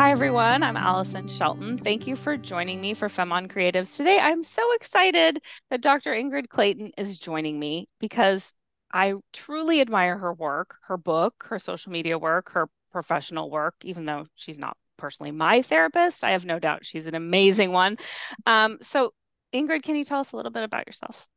[0.00, 0.62] Hi, everyone.
[0.62, 1.76] I'm Alyson Shelton.
[1.76, 3.94] Thank you for joining me for Femme on Creatives.
[3.94, 6.12] Today, I'm so excited that Dr.
[6.12, 8.54] Ingrid Clayton is joining me because
[8.94, 14.04] I truly admire her work, her book, her social media work, her professional work, even
[14.04, 16.24] though she's not personally my therapist.
[16.24, 17.98] I have no doubt she's an amazing one.
[18.46, 19.12] Um, so,
[19.52, 21.28] Ingrid, can you tell us a little bit about yourself?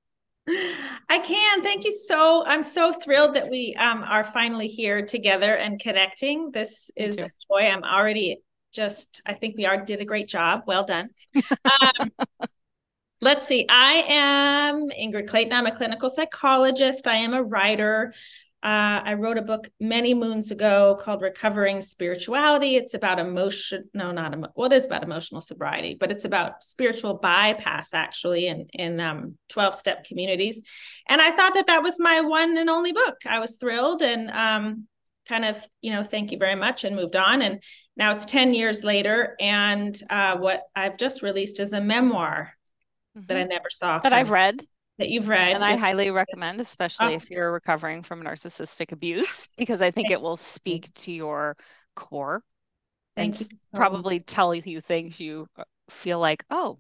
[0.48, 1.64] I can.
[1.64, 2.46] Thank you so.
[2.46, 6.52] I'm so thrilled that we um, are finally here together and connecting.
[6.52, 7.68] This is a joy.
[7.68, 8.40] I'm already
[8.74, 9.22] just.
[9.26, 10.64] I think we are did a great job.
[10.68, 11.10] Well done.
[11.36, 12.12] Um,
[13.22, 13.66] let's see.
[13.70, 15.54] I am Ingrid Clayton.
[15.54, 17.08] I'm a clinical psychologist.
[17.08, 18.14] I am a writer.
[18.64, 22.78] Uh, I wrote a book many moons ago called Recovering Spirituality.
[22.78, 26.64] It's about emotion, no, not emo- well, it is about emotional sobriety, but it's about
[26.64, 30.62] spiritual bypass actually in in um, 12 step communities.
[31.10, 33.18] And I thought that that was my one and only book.
[33.26, 34.88] I was thrilled and um,
[35.28, 37.42] kind of, you know, thank you very much and moved on.
[37.42, 37.64] And
[37.96, 39.36] now it's 10 years later.
[39.40, 42.54] And uh, what I've just released is a memoir
[43.18, 43.28] mm-hmm.
[43.28, 44.00] that I never saw.
[44.00, 44.62] That I've read
[45.00, 45.54] that you've read.
[45.54, 47.18] And I highly recommend, especially oh.
[47.18, 51.58] if you're recovering from narcissistic abuse, because I think it will speak to your
[51.96, 52.44] core
[53.16, 53.58] Thank and you.
[53.74, 56.80] probably tell you things you uh, feel like, oh,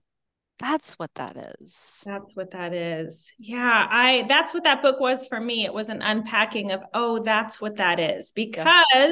[0.63, 2.03] that's what that is.
[2.05, 3.31] That's what that is.
[3.37, 5.65] Yeah, I that's what that book was for me.
[5.65, 8.31] It was an unpacking of, oh, that's what that is.
[8.31, 9.09] Because yeah.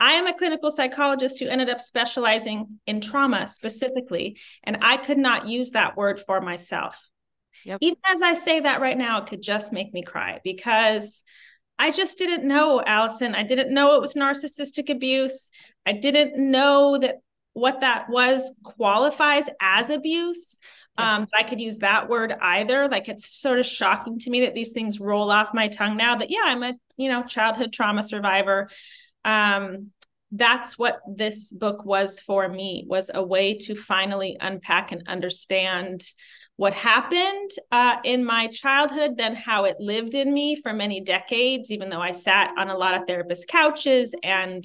[0.00, 5.18] I am a clinical psychologist who ended up specializing in trauma specifically, and I could
[5.18, 7.10] not use that word for myself.
[7.64, 7.78] Yep.
[7.82, 11.22] Even as I say that right now, it could just make me cry because
[11.78, 13.34] I just didn't know, Alyson.
[13.34, 15.50] I didn't know it was narcissistic abuse.
[15.84, 17.16] I didn't know that
[17.54, 20.58] what that was qualifies as abuse.
[20.96, 22.88] Um, I could use that word either.
[22.88, 26.16] Like it's sort of shocking to me that these things roll off my tongue now.
[26.16, 28.68] But yeah, I'm a you know childhood trauma survivor.
[29.24, 29.90] Um,
[30.36, 36.04] that's what this book was for me was a way to finally unpack and understand
[36.56, 41.70] what happened uh, in my childhood then how it lived in me for many decades
[41.70, 44.64] even though i sat on a lot of therapist couches and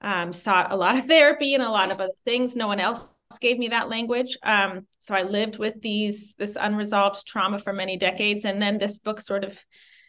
[0.00, 2.56] um, sought a lot of therapy and a lot of other things.
[2.56, 3.08] No one else
[3.40, 4.36] gave me that language.
[4.42, 8.98] Um, so i lived with these this unresolved trauma for many decades and then this
[8.98, 9.58] book sort of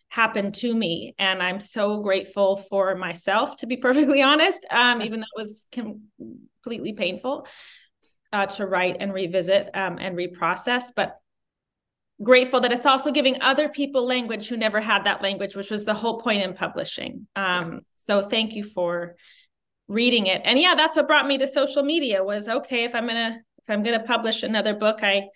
[0.10, 5.22] happened to me and i'm so grateful for myself to be perfectly honest um, even
[5.22, 7.48] though it was completely painful
[8.36, 11.20] uh, to write and revisit um, and reprocess, but
[12.22, 15.86] grateful that it's also giving other people language who never had that language, which was
[15.86, 17.28] the whole point in publishing.
[17.38, 19.16] Um, so thank you for
[19.88, 20.42] reading it.
[20.46, 23.70] And yeah, that's what brought me to social media was okay, if I'm gonna if
[23.70, 25.28] I'm gonna publish another book, I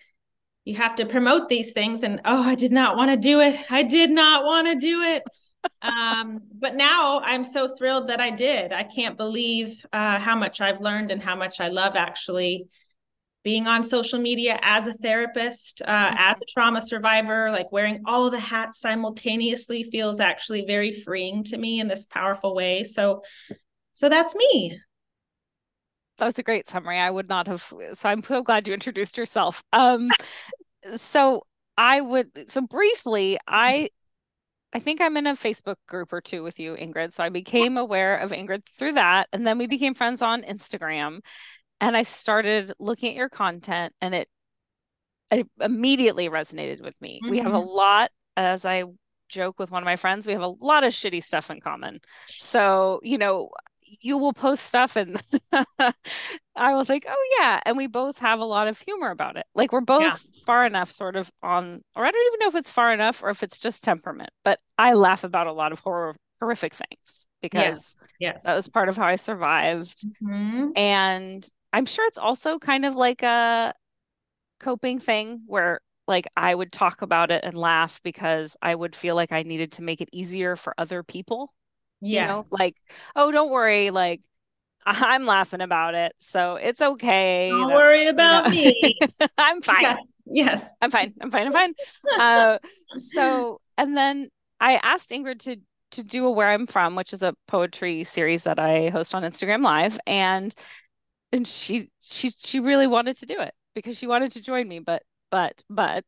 [0.64, 2.02] you have to promote these things.
[2.02, 3.58] And oh, I did not want to do it.
[3.70, 5.22] I did not want to do it
[5.82, 8.72] um, but now I'm so thrilled that I did.
[8.72, 12.66] I can't believe uh, how much I've learned and how much I love actually
[13.42, 16.16] being on social media as a therapist, uh, mm-hmm.
[16.18, 21.56] as a trauma survivor, like wearing all the hats simultaneously feels actually very freeing to
[21.56, 22.84] me in this powerful way.
[22.84, 23.22] So,
[24.00, 24.78] so that's me.
[26.16, 26.98] That was a great summary.
[26.98, 27.70] I would not have.
[27.92, 29.62] So I'm so glad you introduced yourself.
[29.74, 30.10] Um,
[30.94, 31.42] so
[31.76, 32.50] I would.
[32.50, 33.90] So briefly, I
[34.72, 37.12] I think I'm in a Facebook group or two with you, Ingrid.
[37.12, 39.28] So I became aware of Ingrid through that.
[39.34, 41.20] And then we became friends on Instagram.
[41.82, 44.28] And I started looking at your content and it,
[45.30, 47.20] it immediately resonated with me.
[47.22, 47.30] Mm-hmm.
[47.30, 47.68] We have a mm-hmm.
[47.68, 48.84] lot, as I
[49.28, 52.00] joke with one of my friends, we have a lot of shitty stuff in common.
[52.28, 53.50] So, you know,
[54.00, 55.20] you will post stuff and
[55.52, 57.60] I will think, oh yeah.
[57.64, 59.46] And we both have a lot of humor about it.
[59.54, 60.16] Like we're both yeah.
[60.44, 63.30] far enough sort of on, or I don't even know if it's far enough or
[63.30, 67.96] if it's just temperament, but I laugh about a lot of horror, horrific things because
[68.20, 68.42] yes, yes.
[68.44, 70.04] that was part of how I survived.
[70.22, 70.70] Mm-hmm.
[70.76, 73.74] And I'm sure it's also kind of like a
[74.58, 79.14] coping thing where like I would talk about it and laugh because I would feel
[79.14, 81.54] like I needed to make it easier for other people.
[82.00, 82.28] Yes.
[82.28, 82.76] You know, like,
[83.16, 84.20] oh, don't worry, like
[84.86, 87.50] I'm laughing about it, so it's okay.
[87.50, 88.98] Don't that, worry about you know, me.
[89.38, 89.82] I'm fine.
[89.82, 89.96] Yeah.
[90.32, 91.14] Yes, I'm fine.
[91.20, 91.46] I'm fine.
[91.46, 91.74] I'm fine.
[92.20, 92.58] uh,
[92.94, 94.28] so, and then
[94.60, 95.56] I asked Ingrid to
[95.92, 99.22] to do a Where I'm From, which is a poetry series that I host on
[99.22, 100.54] Instagram Live, and
[101.32, 104.78] and she she she really wanted to do it because she wanted to join me,
[104.78, 106.04] but but but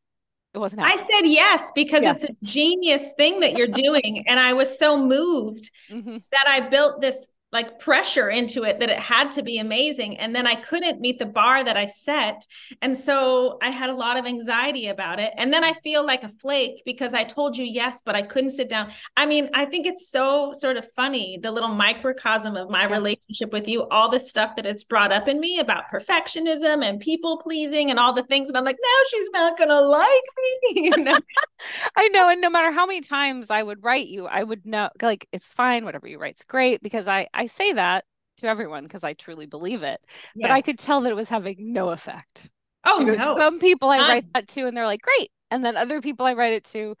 [0.53, 1.03] it wasn't happening.
[1.03, 2.11] I said yes because yeah.
[2.11, 4.23] it's a genius thing that you're doing.
[4.27, 6.17] and I was so moved mm-hmm.
[6.31, 10.35] that I built this like pressure into it that it had to be amazing and
[10.35, 12.45] then i couldn't meet the bar that i set
[12.81, 15.31] and so i had a lot of anxiety about it.
[15.37, 18.51] And then i feel like a flake because i told you yes but i couldn't
[18.51, 18.91] sit down.
[19.15, 23.53] I mean i think it's so sort of funny the little microcosm of my relationship
[23.53, 27.37] with you all the stuff that it's brought up in me about perfectionism and people
[27.37, 30.09] pleasing and all the things and i'm like now she's not gonna like
[30.41, 31.19] me you know?
[31.95, 34.89] i know and no matter how many times i would write you i would know
[35.01, 38.05] like it's fine whatever you write's great because i i say that
[38.37, 40.01] to everyone because I truly believe it.
[40.35, 40.49] Yes.
[40.49, 42.49] But I could tell that it was having no effect.
[42.85, 43.35] Oh, you know, no.
[43.37, 45.29] Some people I write that to and they're like, great.
[45.51, 46.95] And then other people I write it to,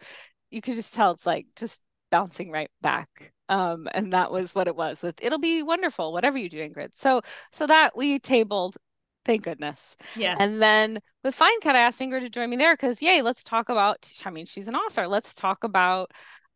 [0.49, 1.81] you could just tell it's like just
[2.11, 3.33] bouncing right back.
[3.49, 6.89] Um, and that was what it was with it'll be wonderful, whatever you do, Ingrid.
[6.93, 8.77] So so that we tabled,
[9.25, 9.97] thank goodness.
[10.15, 10.35] Yeah.
[10.39, 13.43] And then with Fine Cut, I asked Ingrid to join me there because yay, let's
[13.43, 15.07] talk about I mean, she's an author.
[15.07, 16.11] Let's talk about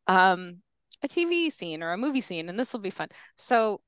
[0.07, 0.61] um
[1.03, 3.09] a TV scene or a movie scene, and this will be fun.
[3.35, 3.81] So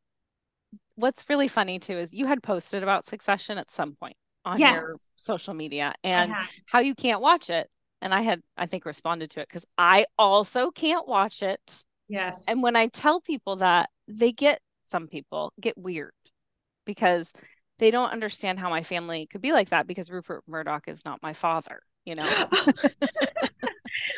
[0.95, 4.75] what's really funny too is you had posted about Succession at some point on yes.
[4.75, 6.33] your social media and
[6.65, 7.69] how you can't watch it.
[8.01, 11.83] And I had, I think, responded to it because I also can't watch it.
[12.07, 12.45] Yes.
[12.47, 16.13] And when I tell people that, they get some people get weird
[16.85, 17.33] because
[17.77, 21.21] they don't understand how my family could be like that because Rupert Murdoch is not
[21.21, 22.29] my father, you know.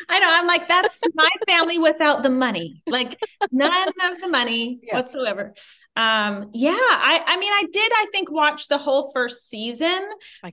[0.08, 0.28] I know.
[0.30, 2.82] I'm like, that's my family without the money.
[2.86, 3.18] Like
[3.50, 4.96] none of the money yeah.
[4.96, 5.54] whatsoever.
[5.96, 10.00] Um, yeah, I I mean, I did, I think, watch the whole first season,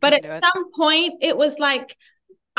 [0.02, 1.96] but at some point it was like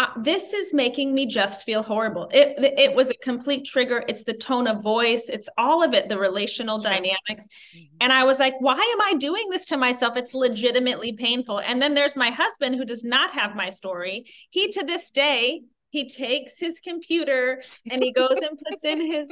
[0.00, 2.26] uh, this is making me just feel horrible.
[2.32, 4.02] It it was a complete trigger.
[4.08, 5.28] It's the tone of voice.
[5.28, 7.48] It's all of it, the relational dynamics.
[7.76, 7.96] Mm-hmm.
[8.00, 10.16] And I was like, why am I doing this to myself?
[10.16, 11.60] It's legitimately painful.
[11.60, 14.24] And then there's my husband who does not have my story.
[14.48, 19.28] He to this day he takes his computer and he goes and puts in his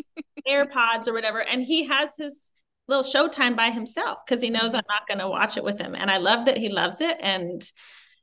[0.46, 2.52] AirPods or whatever, and he has his
[2.88, 4.74] little showtime by himself because he knows.
[4.74, 5.94] I'm not going to watch it with him.
[5.94, 7.16] And I love that he loves it.
[7.20, 7.62] And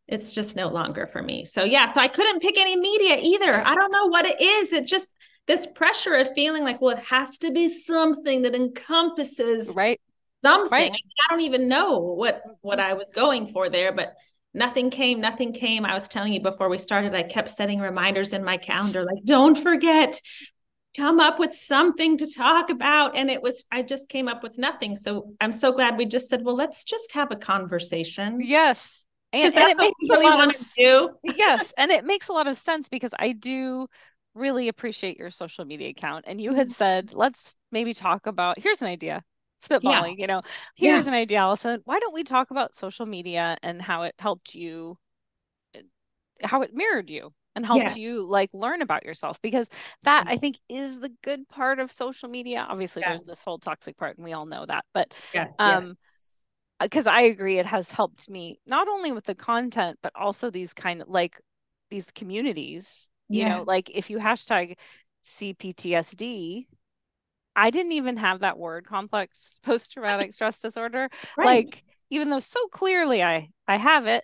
[0.08, 1.46] it's just no longer for me.
[1.46, 3.54] So, yeah, so I couldn't pick any media either.
[3.54, 4.74] I don't know what it is.
[4.74, 5.10] It just,
[5.48, 10.00] this pressure of feeling like, well, it has to be something that encompasses right
[10.44, 10.72] something.
[10.72, 10.92] Right.
[10.92, 14.16] I don't even know what what I was going for there, but
[14.56, 15.86] nothing came, nothing came.
[15.86, 19.24] I was telling you before we started, I kept setting reminders in my calendar, like,
[19.26, 20.20] don't forget,
[20.96, 23.16] come up with something to talk about.
[23.16, 24.96] And it was, I just came up with nothing.
[24.96, 28.40] So I'm so glad we just said, well, let's just have a conversation.
[28.40, 29.06] Yes.
[29.34, 31.10] And, and it makes really a lot of do.
[31.36, 31.74] yes.
[31.78, 33.88] And it makes a lot of sense because I do
[34.34, 36.26] really appreciate your social media account.
[36.28, 36.74] And you had mm-hmm.
[36.74, 39.24] said, let's maybe talk about here's an idea
[39.62, 40.22] spitballing, yeah.
[40.22, 40.42] you know,
[40.76, 41.12] here's yeah.
[41.12, 41.82] an idea, Alyson.
[41.86, 44.98] Why don't we talk about social media and how it helped you,
[45.74, 45.82] eh,
[46.44, 47.96] how it mirrored you and helped yeah.
[47.96, 49.42] you like learn about yourself?
[49.42, 49.70] Because
[50.04, 52.66] that I think is the good part of social media.
[52.68, 54.86] Obviously, there's this whole toxic part, and we all know that.
[54.94, 55.96] But yes, um,
[56.82, 60.74] because I agree, it has helped me not only with the content, but also these
[60.74, 61.40] kind of like
[61.90, 63.12] these communities.
[63.28, 64.76] You know, like if you hashtag
[65.26, 66.68] CPTSD,
[67.56, 71.10] I didn't even have that word complex post traumatic stress disorder.
[71.38, 71.66] Right.
[71.66, 74.24] Like even though so clearly I I have it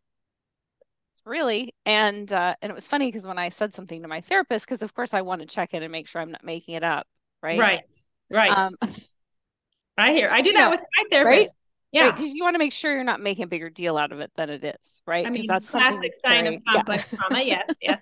[1.23, 4.65] really and uh and it was funny because when I said something to my therapist
[4.65, 6.83] because of course I want to check in and make sure I'm not making it
[6.83, 7.05] up,
[7.43, 7.59] right?
[7.59, 7.81] Right.
[8.29, 8.51] Right.
[8.51, 8.73] Um,
[9.97, 10.29] I hear.
[10.31, 11.39] I do that with my therapist.
[11.39, 11.49] Right?
[11.91, 14.13] Yeah, because right, you want to make sure you're not making a bigger deal out
[14.13, 15.27] of it than it is, right?
[15.27, 17.17] I mean, that's classic sign very, of complex yeah.
[17.17, 17.43] trauma.
[17.43, 18.01] Yes, yes.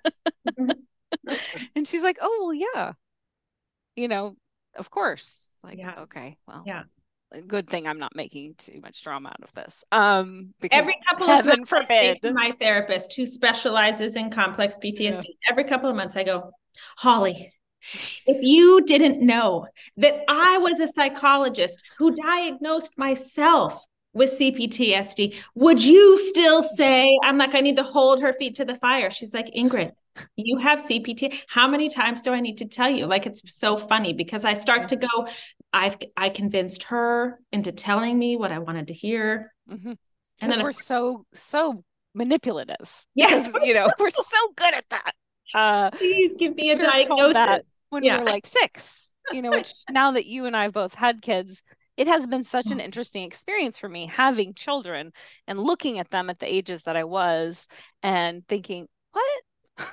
[1.75, 2.93] and she's like, "Oh, well, yeah,
[3.95, 4.35] you know,
[4.75, 5.49] of course.
[5.55, 6.01] It's like, yeah.
[6.01, 6.83] okay, well, yeah.
[7.45, 9.83] Good thing I'm not making too much drama out of this.
[9.91, 12.17] Um, because every couple of months, forbid.
[12.23, 15.23] My therapist who specializes in complex PTSD.
[15.23, 15.51] Yeah.
[15.51, 16.49] Every couple of months, I go,
[16.97, 17.53] Holly,
[18.25, 19.67] if you didn't know
[19.97, 23.85] that I was a psychologist who diagnosed myself
[24.19, 28.65] with CPTSD, would you still say, I'm like, I need to hold her feet to
[28.65, 29.09] the fire?
[29.09, 29.93] She's like, Ingrid,
[30.35, 31.39] you have CPT.
[31.47, 33.07] How many times do I need to tell you?
[33.07, 35.07] Like it's so funny because I start to go,
[35.71, 39.53] I've I convinced her into telling me what I wanted to hear.
[39.71, 39.93] Mm-hmm.
[40.41, 41.83] And then we're so so
[42.13, 43.05] manipulative.
[43.15, 45.13] Yes, because, you know we're so good at that.
[45.55, 47.33] Uh, Please give me a diagnosis.
[47.33, 48.17] That when yeah.
[48.17, 51.63] we were like six, you know, which now that you and I both had kids,
[51.99, 52.83] it has been such an mm.
[52.85, 55.11] interesting experience for me having children
[55.47, 57.67] and looking at them at the ages that I was
[58.01, 59.89] and thinking, what?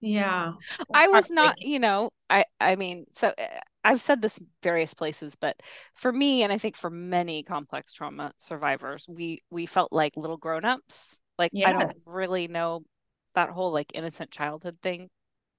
[0.00, 0.54] Yeah.
[0.92, 5.36] I was not, you know, I I mean, so eh, I've said this various places,
[5.36, 5.62] but
[5.94, 10.38] for me and I think for many complex trauma survivors, we we felt like little
[10.38, 11.20] grown-ups.
[11.38, 11.68] Like yes.
[11.68, 12.82] I don't really know
[13.36, 15.10] that whole like innocent childhood thing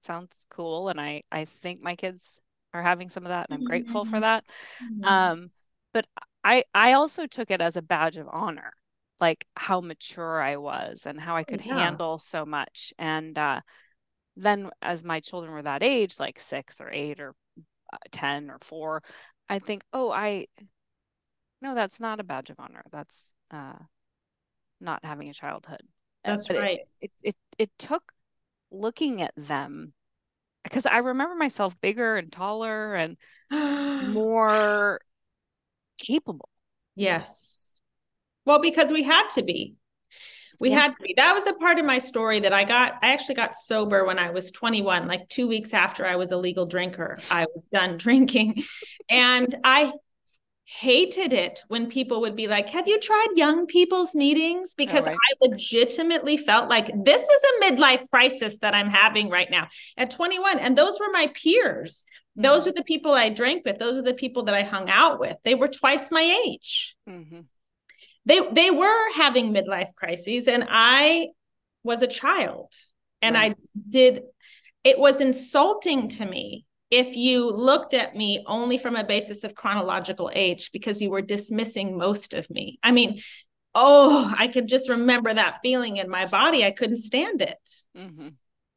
[0.02, 2.40] sounds cool and I I think my kids
[2.74, 3.68] are having some of that and I'm mm-hmm.
[3.68, 4.20] grateful for mm-hmm.
[4.20, 4.44] that.
[4.82, 5.04] Mm-hmm.
[5.04, 5.50] Um
[5.92, 6.06] but
[6.44, 8.72] I I also took it as a badge of honor,
[9.20, 11.78] like how mature I was and how I could yeah.
[11.78, 12.92] handle so much.
[12.98, 13.60] And uh,
[14.36, 17.34] then as my children were that age, like six or eight or
[17.92, 19.02] uh, 10 or four,
[19.48, 20.46] I think, oh, I,
[21.60, 22.84] no, that's not a badge of honor.
[22.92, 23.78] That's uh,
[24.80, 25.82] not having a childhood.
[26.24, 26.78] That's but right.
[27.00, 28.12] It, it, it, it took
[28.70, 29.94] looking at them
[30.62, 33.16] because I remember myself bigger and taller and
[34.12, 35.00] more
[35.98, 36.48] capable.
[36.94, 37.74] Yes.
[38.44, 39.74] Well, because we had to be.
[40.60, 40.80] We yeah.
[40.80, 41.14] had to be.
[41.16, 42.94] That was a part of my story that I got.
[43.02, 46.36] I actually got sober when I was 21, like two weeks after I was a
[46.36, 47.18] legal drinker.
[47.30, 48.64] I was done drinking.
[49.08, 49.92] and I
[50.64, 54.74] hated it when people would be like, Have you tried young people's meetings?
[54.74, 55.16] Because right.
[55.16, 60.10] I legitimately felt like this is a midlife crisis that I'm having right now at
[60.10, 60.58] 21.
[60.58, 62.04] And those were my peers.
[62.38, 62.42] Mm-hmm.
[62.42, 63.78] Those are the people I drank with.
[63.78, 65.36] Those are the people that I hung out with.
[65.42, 66.94] They were twice my age.
[67.08, 67.40] Mm-hmm.
[68.26, 71.28] They they were having midlife crises, and I
[71.82, 72.72] was a child,
[73.22, 73.52] and right.
[73.52, 74.22] I did.
[74.84, 79.54] It was insulting to me if you looked at me only from a basis of
[79.54, 82.78] chronological age because you were dismissing most of me.
[82.82, 83.20] I mean,
[83.74, 86.64] oh, I could just remember that feeling in my body.
[86.64, 87.70] I couldn't stand it.
[87.96, 88.28] Mm-hmm.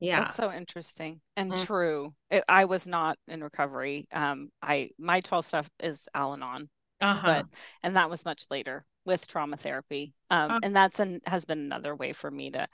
[0.01, 0.21] Yeah.
[0.21, 1.63] That's so interesting and mm-hmm.
[1.63, 2.13] true.
[2.31, 4.07] It, I was not in recovery.
[4.11, 7.21] Um, I, my 12 stuff is Al Anon, uh-huh.
[7.23, 7.45] but,
[7.83, 10.15] and that was much later with trauma therapy.
[10.31, 10.59] Um, uh-huh.
[10.63, 12.67] and that's an, has been another way for me to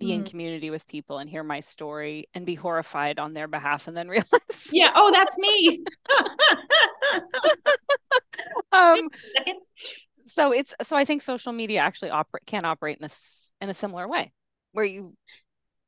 [0.00, 0.14] be mm.
[0.14, 3.96] in community with people and hear my story and be horrified on their behalf and
[3.96, 5.84] then realize yeah oh that's me
[8.72, 9.08] um
[10.24, 13.10] so it's so i think social media actually operate can operate in a
[13.60, 14.32] in a similar way
[14.72, 15.14] where you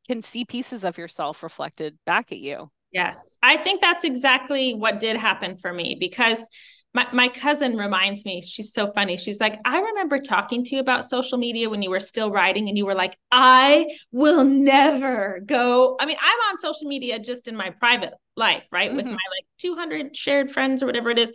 [0.06, 5.00] can see pieces of yourself reflected back at you yes i think that's exactly what
[5.00, 6.48] did happen for me because
[6.94, 9.16] my, my cousin reminds me, she's so funny.
[9.16, 12.68] She's like, I remember talking to you about social media when you were still writing,
[12.68, 15.96] and you were like, I will never go.
[16.00, 18.88] I mean, I'm on social media just in my private life, right?
[18.88, 18.96] Mm-hmm.
[18.96, 21.32] With my like 200 shared friends or whatever it is.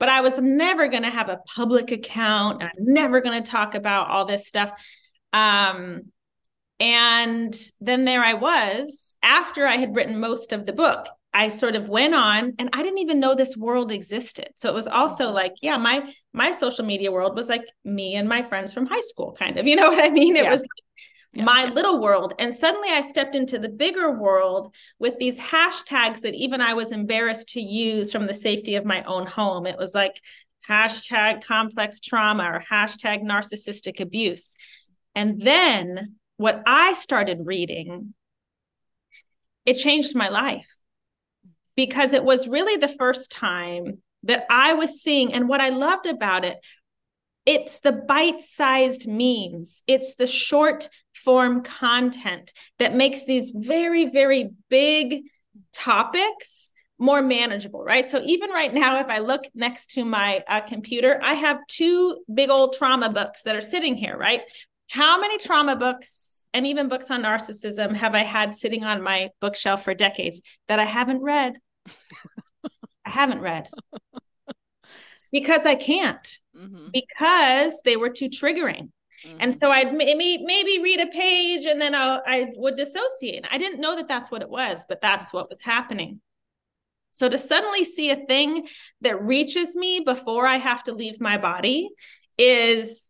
[0.00, 2.62] But I was never going to have a public account.
[2.62, 4.72] I'm never going to talk about all this stuff.
[5.32, 6.12] Um,
[6.80, 11.08] and then there I was after I had written most of the book.
[11.34, 14.48] I sort of went on and I didn't even know this world existed.
[14.56, 15.34] So it was also mm-hmm.
[15.34, 19.02] like, yeah, my my social media world was like me and my friends from high
[19.02, 19.66] school kind of.
[19.66, 20.36] You know what I mean?
[20.36, 20.50] It yeah.
[20.50, 20.68] was like
[21.34, 21.44] yeah.
[21.44, 22.34] my little world.
[22.38, 26.92] And suddenly I stepped into the bigger world with these hashtags that even I was
[26.92, 29.66] embarrassed to use from the safety of my own home.
[29.66, 30.20] It was like
[30.68, 34.54] hashtag complex trauma or hashtag narcissistic abuse.
[35.14, 38.14] And then what I started reading,
[39.66, 40.74] it changed my life
[41.76, 45.34] because it was really the first time that I was seeing.
[45.34, 46.56] And what I loved about it,
[47.44, 54.50] it's the bite sized memes, it's the short form content that makes these very, very
[54.70, 55.24] big
[55.72, 58.08] topics more manageable, right?
[58.08, 62.22] So even right now, if I look next to my uh, computer, I have two
[62.32, 64.42] big old trauma books that are sitting here, right?
[64.88, 69.30] How many trauma books and even books on narcissism have I had sitting on my
[69.40, 71.58] bookshelf for decades that I haven't read?
[73.04, 73.68] I haven't read
[75.32, 76.88] because I can't mm-hmm.
[76.92, 78.90] because they were too triggering.
[79.24, 79.36] Mm-hmm.
[79.40, 83.46] And so I'd maybe maybe read a page and then I'll, I would dissociate.
[83.50, 86.20] I didn't know that that's what it was, but that's what was happening.
[87.10, 88.68] So to suddenly see a thing
[89.00, 91.88] that reaches me before I have to leave my body
[92.36, 93.07] is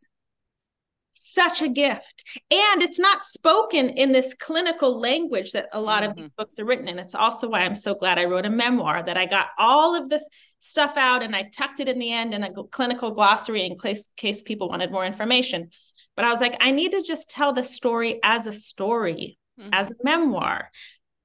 [1.32, 2.25] such a gift.
[2.50, 6.11] And it's not spoken in this clinical language that a lot mm-hmm.
[6.11, 6.99] of these books are written in.
[6.99, 10.08] It's also why I'm so glad I wrote a memoir that I got all of
[10.08, 10.26] this
[10.61, 14.08] stuff out and I tucked it in the end in a clinical glossary in case,
[14.16, 15.70] case people wanted more information.
[16.16, 19.70] But I was like, I need to just tell the story as a story, mm-hmm.
[19.73, 20.70] as a memoir.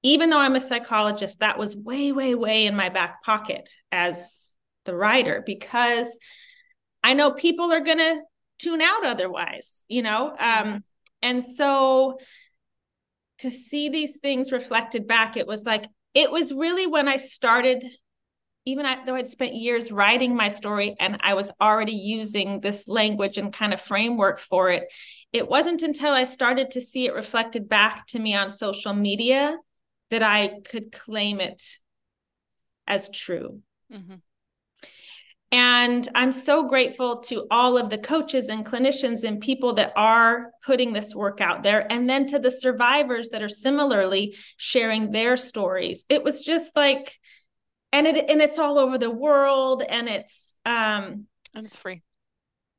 [0.04, 4.52] Even though I'm a psychologist, that was way, way, way in my back pocket as
[4.86, 6.20] the writer because
[7.04, 8.22] I know people are going to
[8.60, 10.36] tune out otherwise, you know?
[10.38, 10.84] Um,
[11.22, 12.20] and so
[13.40, 17.84] to see these things reflected back, it was like, it was really when I started,
[18.66, 23.38] even though I'd spent years writing my story and I was already using this language
[23.38, 24.92] and kind of framework for it,
[25.34, 29.58] it wasn't until I started to see it reflected back to me on social media
[30.10, 31.64] that I could claim it
[32.88, 33.62] as true.
[33.92, 34.16] Mm-hmm.
[35.54, 40.50] And I'm so grateful to all of the coaches and clinicians and people that are
[40.66, 41.86] putting this work out there.
[41.92, 46.06] And then to the survivors that are similarly sharing their stories.
[46.10, 47.20] It was just like,
[47.92, 52.02] and it and it's all over the world and it's um and it's free.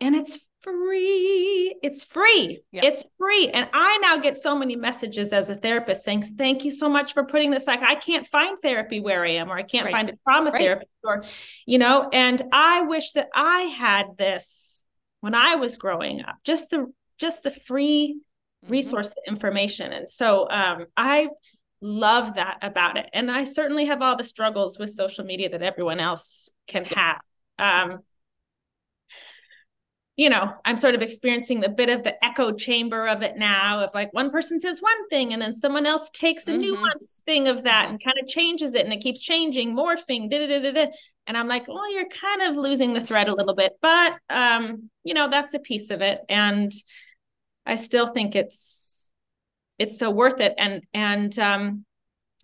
[0.01, 1.77] and it's free.
[1.83, 2.63] It's free.
[2.73, 2.81] Yeah.
[2.85, 3.51] It's free.
[3.51, 7.13] And I now get so many messages as a therapist saying, Thank you so much
[7.13, 7.67] for putting this.
[7.67, 9.93] Like, I can't find therapy where I am, or I can't right.
[9.93, 10.61] find a trauma right.
[10.61, 11.25] therapist, or,
[11.67, 14.83] you know, and I wish that I had this
[15.21, 18.17] when I was growing up, just the just the free
[18.65, 18.73] mm-hmm.
[18.73, 19.93] resource information.
[19.93, 21.29] And so um, I
[21.81, 23.07] love that about it.
[23.13, 27.21] And I certainly have all the struggles with social media that everyone else can have.
[27.59, 28.01] Um,
[30.17, 33.81] you know, I'm sort of experiencing a bit of the echo chamber of it now
[33.81, 36.75] of like one person says one thing and then someone else takes a mm-hmm.
[36.75, 40.47] nuanced thing of that and kind of changes it and it keeps changing, morphing, da
[40.47, 40.87] da da da.
[41.27, 44.89] And I'm like, well, you're kind of losing the thread a little bit, but um,
[45.03, 46.21] you know, that's a piece of it.
[46.29, 46.71] And
[47.67, 49.11] I still think it's
[49.79, 50.55] it's so worth it.
[50.59, 51.85] And and um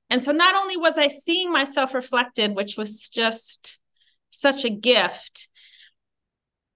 [0.09, 3.79] and so not only was I seeing myself reflected, which was just
[4.31, 5.50] such a gift,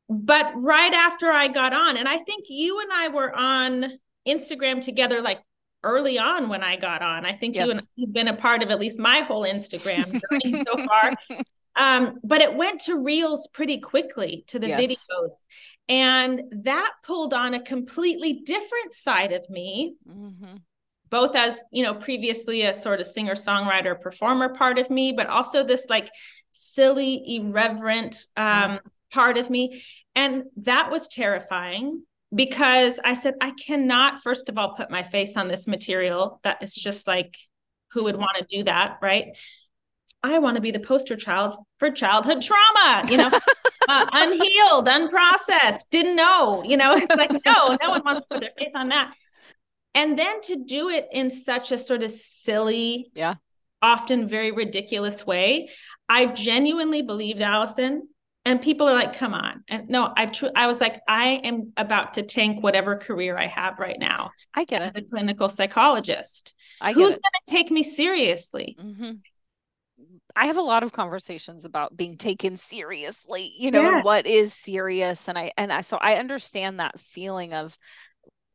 [0.09, 3.87] but right after I got on, and I think you and I were on
[4.27, 5.41] Instagram together like
[5.83, 7.25] early on when I got on.
[7.25, 7.67] I think yes.
[7.67, 11.13] you and you've been a part of at least my whole Instagram journey so far.
[11.77, 14.81] Um, but it went to reels pretty quickly to the yes.
[14.81, 15.31] videos.
[15.89, 19.97] And that pulled on a completely different side of me.
[20.09, 20.57] Mm-hmm.
[21.11, 25.29] Both as, you know, previously a sort of singer songwriter performer part of me, but
[25.29, 26.11] also this like
[26.51, 28.81] silly, irreverent um,
[29.15, 29.83] part of me.
[30.15, 32.03] And that was terrifying
[32.35, 36.41] because I said, I cannot, first of all, put my face on this material.
[36.43, 37.37] That is just like,
[37.93, 38.99] who would want to do that?
[39.01, 39.39] Right.
[40.23, 43.31] I want to be the poster child for childhood trauma, you know,
[43.89, 48.41] uh, unhealed, unprocessed, didn't know, you know, it's like, no, no one wants to put
[48.41, 49.15] their face on that.
[49.95, 53.35] And then to do it in such a sort of silly, yeah,
[53.83, 55.69] often very ridiculous way.
[56.09, 58.09] I genuinely believed Alyson
[58.45, 61.73] and people are like come on and no i tr- i was like i am
[61.77, 66.55] about to tank whatever career i have right now i get it a clinical psychologist
[66.81, 69.13] I who's going to take me seriously mm-hmm.
[70.37, 74.03] I have a lot of conversations about being taken seriously, you know, yeah.
[74.03, 75.29] what is serious.
[75.29, 77.79] And I, and I, so I understand that feeling of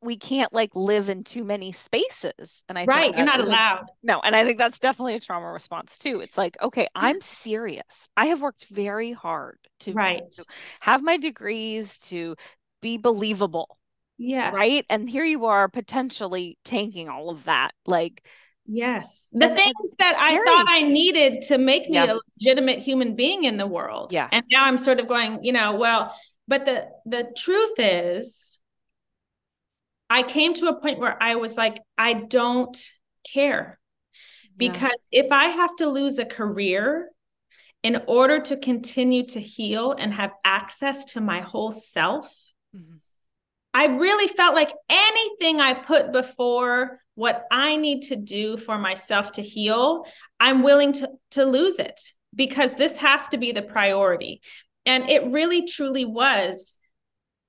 [0.01, 2.63] we can't like live in too many spaces.
[2.69, 3.85] And I right, you're not allowed.
[4.01, 6.21] no, and I think that's definitely a trauma response too.
[6.21, 6.87] It's like, okay.
[6.95, 7.21] I'm mm-hmm.
[7.21, 8.07] serious.
[8.15, 10.23] I have worked very hard to, right.
[10.33, 10.45] to
[10.81, 12.35] have my degrees to
[12.81, 13.77] be believable.
[14.17, 14.53] Yes.
[14.53, 14.85] Right.
[14.89, 17.71] And here you are potentially tanking all of that.
[17.85, 18.23] Like,
[18.71, 19.29] Yes.
[19.31, 20.35] The things that scary.
[20.35, 22.13] I thought I needed to make me yeah.
[22.13, 24.13] a legitimate human being in the world.
[24.13, 24.29] Yeah.
[24.31, 26.15] And now I'm sort of going, you know, well,
[26.47, 28.58] but the the truth is
[30.09, 32.77] I came to a point where I was like, I don't
[33.31, 33.79] care.
[34.57, 35.23] Because yeah.
[35.23, 37.09] if I have to lose a career
[37.83, 42.27] in order to continue to heal and have access to my whole self,
[42.75, 42.97] mm-hmm.
[43.73, 49.33] I really felt like anything I put before what I need to do for myself
[49.33, 50.05] to heal,
[50.39, 52.01] I'm willing to, to lose it
[52.33, 54.41] because this has to be the priority.
[54.85, 56.78] And it really truly was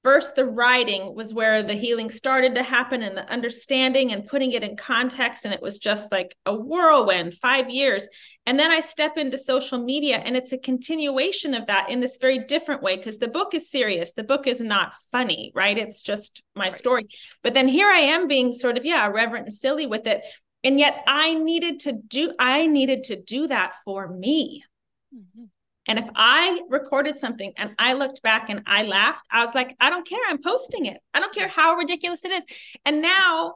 [0.02, 4.52] First, the writing was where the healing started to happen and the understanding and putting
[4.52, 5.44] it in context.
[5.44, 8.06] And it was just like a whirlwind, five years.
[8.46, 12.16] And then I step into social media and it's a continuation of that in this
[12.18, 14.14] very different way because the book is serious.
[14.14, 15.76] The book is not funny, right?
[15.76, 16.72] It's just my right.
[16.72, 17.08] story.
[17.42, 20.22] But then here I am being sort of, yeah, reverent and silly with it.
[20.64, 24.64] And yet I needed to do, I needed to do that for me.
[25.14, 25.44] Mm-hmm.
[25.90, 29.74] And if I recorded something and I looked back and I laughed, I was like,
[29.80, 30.20] I don't care.
[30.28, 30.98] I'm posting it.
[31.12, 32.46] I don't care how ridiculous it is.
[32.84, 33.54] And now,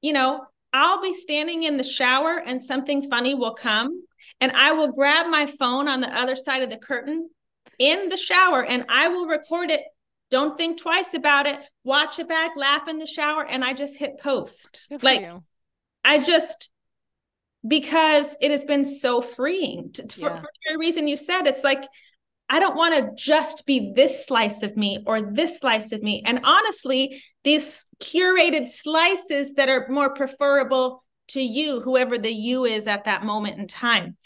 [0.00, 4.02] you know, I'll be standing in the shower and something funny will come
[4.40, 7.28] and I will grab my phone on the other side of the curtain
[7.78, 9.82] in the shower and I will record it.
[10.30, 11.58] Don't think twice about it.
[11.84, 14.86] Watch it back, laugh in the shower, and I just hit post.
[15.02, 15.20] like.
[16.02, 16.70] I just,
[17.66, 20.28] because it has been so freeing to, to, yeah.
[20.28, 21.84] for, for the reason you said it's like
[22.48, 26.22] i don't want to just be this slice of me or this slice of me
[26.26, 32.86] and honestly these curated slices that are more preferable to you whoever the you is
[32.86, 34.16] at that moment in time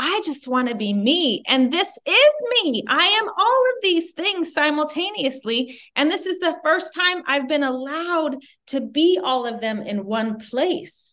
[0.00, 1.42] I just want to be me.
[1.48, 2.84] And this is me.
[2.86, 5.80] I am all of these things simultaneously.
[5.96, 8.36] And this is the first time I've been allowed
[8.68, 11.07] to be all of them in one place.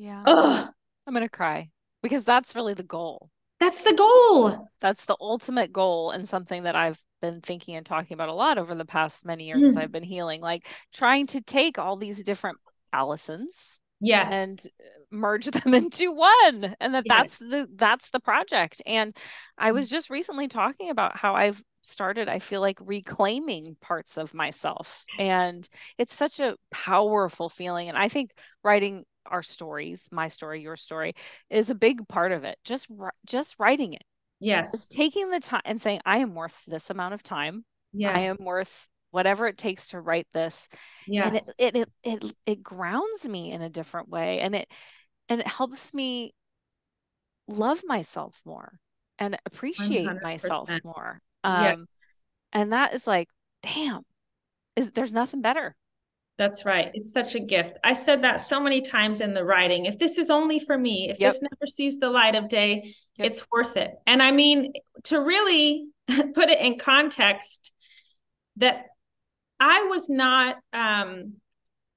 [0.00, 0.22] Yeah.
[0.26, 0.70] Ugh.
[1.06, 1.70] I'm going to cry
[2.02, 3.30] because that's really the goal.
[3.58, 4.68] That's the goal.
[4.80, 8.56] That's the ultimate goal and something that I've been thinking and talking about a lot
[8.56, 9.76] over the past many years mm.
[9.76, 12.56] I've been healing, like trying to take all these different
[12.94, 14.66] Alysons yes and
[15.10, 19.16] merge them into one and that that's the that's the project and
[19.58, 24.34] i was just recently talking about how i've started i feel like reclaiming parts of
[24.34, 28.32] myself and it's such a powerful feeling and i think
[28.62, 31.14] writing our stories my story your story
[31.50, 32.88] is a big part of it just
[33.26, 34.04] just writing it.
[34.40, 34.72] Yes.
[34.72, 37.64] just taking the time and saying i am worth this amount of time.
[37.92, 38.16] Yes.
[38.16, 40.68] i am worth whatever it takes to write this.
[41.06, 41.26] Yes.
[41.26, 44.70] and it, it it it it grounds me in a different way and it
[45.28, 46.32] and it helps me
[47.48, 48.78] love myself more
[49.18, 50.22] and appreciate 100%.
[50.22, 51.20] myself more.
[51.44, 51.76] Um yeah.
[52.52, 53.28] and that is like
[53.62, 54.02] damn
[54.76, 55.76] is there's nothing better
[56.40, 56.90] that's right.
[56.94, 57.76] It's such a gift.
[57.84, 59.84] I said that so many times in the writing.
[59.84, 61.34] If this is only for me, if yep.
[61.34, 63.26] this never sees the light of day, yep.
[63.26, 63.92] it's worth it.
[64.06, 64.72] And I mean,
[65.04, 67.72] to really put it in context,
[68.56, 68.86] that
[69.60, 71.34] I was not um,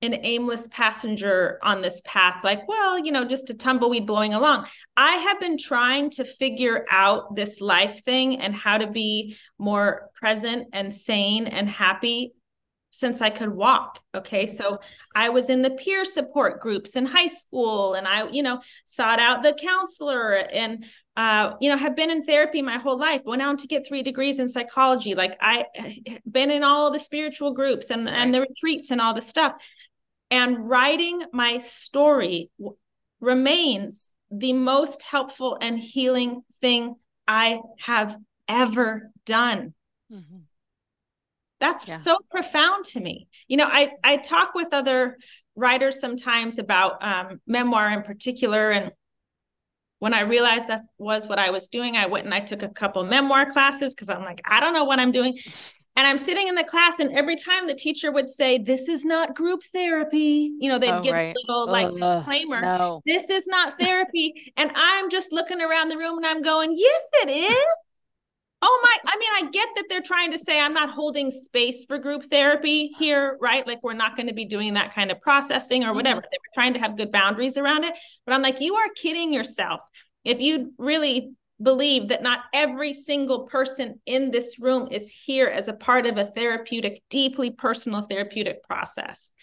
[0.01, 4.67] an aimless passenger on this path, like, well, you know, just a tumbleweed blowing along.
[4.97, 10.09] I have been trying to figure out this life thing and how to be more
[10.15, 12.33] present and sane and happy
[12.93, 13.99] since I could walk.
[14.13, 14.45] Okay.
[14.45, 14.79] So
[15.15, 19.19] I was in the peer support groups in high school and I, you know, sought
[19.19, 20.85] out the counselor and,
[21.17, 24.03] uh, you know, have been in therapy my whole life, went on to get three
[24.03, 25.15] degrees in psychology.
[25.15, 25.65] Like I
[26.31, 28.13] been in all the spiritual groups and, right.
[28.13, 29.53] and the retreats and all the stuff.
[30.29, 32.77] And writing my story w-
[33.19, 36.93] remains the most helpful and healing thing
[37.27, 38.15] I have
[38.47, 39.73] ever done.
[40.11, 40.41] Mm-hmm
[41.63, 41.95] that's yeah.
[41.95, 43.29] so profound to me.
[43.47, 45.17] You know, I I talk with other
[45.55, 48.91] writers sometimes about um, memoir in particular, and
[49.99, 52.67] when I realized that was what I was doing, I went and I took a
[52.67, 55.39] couple memoir classes because I'm like, I don't know what I'm doing.
[55.95, 59.05] And I'm sitting in the class, and every time the teacher would say, This is
[59.05, 61.33] not group therapy, you know, they'd oh, give right.
[61.33, 63.01] a little like uh, disclaimer, no.
[63.05, 64.51] This is not therapy.
[64.57, 67.65] and I'm just looking around the room and I'm going, Yes, it is.
[68.65, 71.83] Oh my, I mean, I get that they're trying to say I'm not holding space
[71.83, 73.67] for group therapy here, right?
[73.67, 76.21] Like we're not going to be doing that kind of processing or whatever.
[76.21, 76.29] Mm-hmm.
[76.31, 77.93] They were trying to have good boundaries around it.
[78.25, 79.81] But I'm like, you are kidding yourself.
[80.23, 85.67] If you really believe that not every single person in this room is here as
[85.67, 89.33] a part of a therapeutic, deeply personal therapeutic process.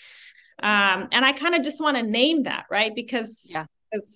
[0.63, 2.95] Um, and I kind of just want to name that, right?
[2.95, 3.67] Because yeah.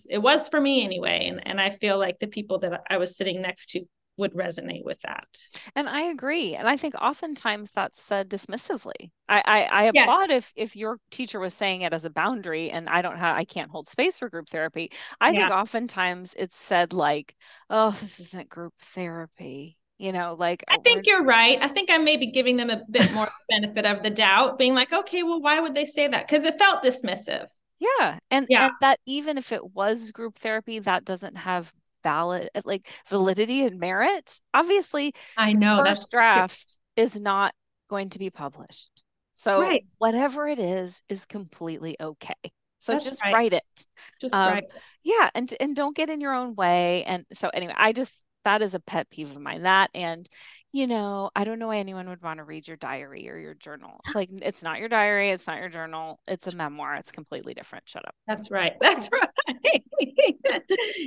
[0.09, 1.27] it was for me anyway.
[1.29, 3.83] And, and I feel like the people that I was sitting next to
[4.17, 5.27] would resonate with that.
[5.75, 6.55] And I agree.
[6.55, 9.11] And I think oftentimes that's said dismissively.
[9.29, 12.89] I I, I applaud if if your teacher was saying it as a boundary and
[12.89, 14.91] I don't have I can't hold space for group therapy.
[15.21, 15.41] I yeah.
[15.41, 17.35] think oftentimes it's said like,
[17.71, 19.79] oh, this isn't group therapy.
[19.99, 21.59] You know, like I uh, think you're right.
[21.63, 24.75] I think I may be giving them a bit more benefit of the doubt, being
[24.75, 26.27] like, okay, well, why would they say that?
[26.27, 27.47] Because it felt dismissive.
[27.79, 28.19] Yeah.
[28.31, 28.67] And, yeah.
[28.67, 31.73] and that even if it was group therapy, that doesn't have
[32.05, 37.53] valid like validity and merit obviously i know that draft is not
[37.91, 39.85] going to be published so right.
[39.99, 42.35] whatever it is is completely okay
[42.79, 43.35] so That's just right.
[43.35, 43.87] write it
[44.21, 44.65] just um, write.
[45.03, 48.63] yeah and and don't get in your own way and so anyway i just that
[48.63, 50.29] is a pet peeve of mine that and
[50.75, 53.55] you know i don't know why anyone would want to read your diary or your
[53.55, 54.01] journal.
[54.05, 57.55] It's like it's not your diary it's not your journal it's a memoir it's completely
[57.55, 58.15] different shut up.
[58.27, 59.83] That's right that's right.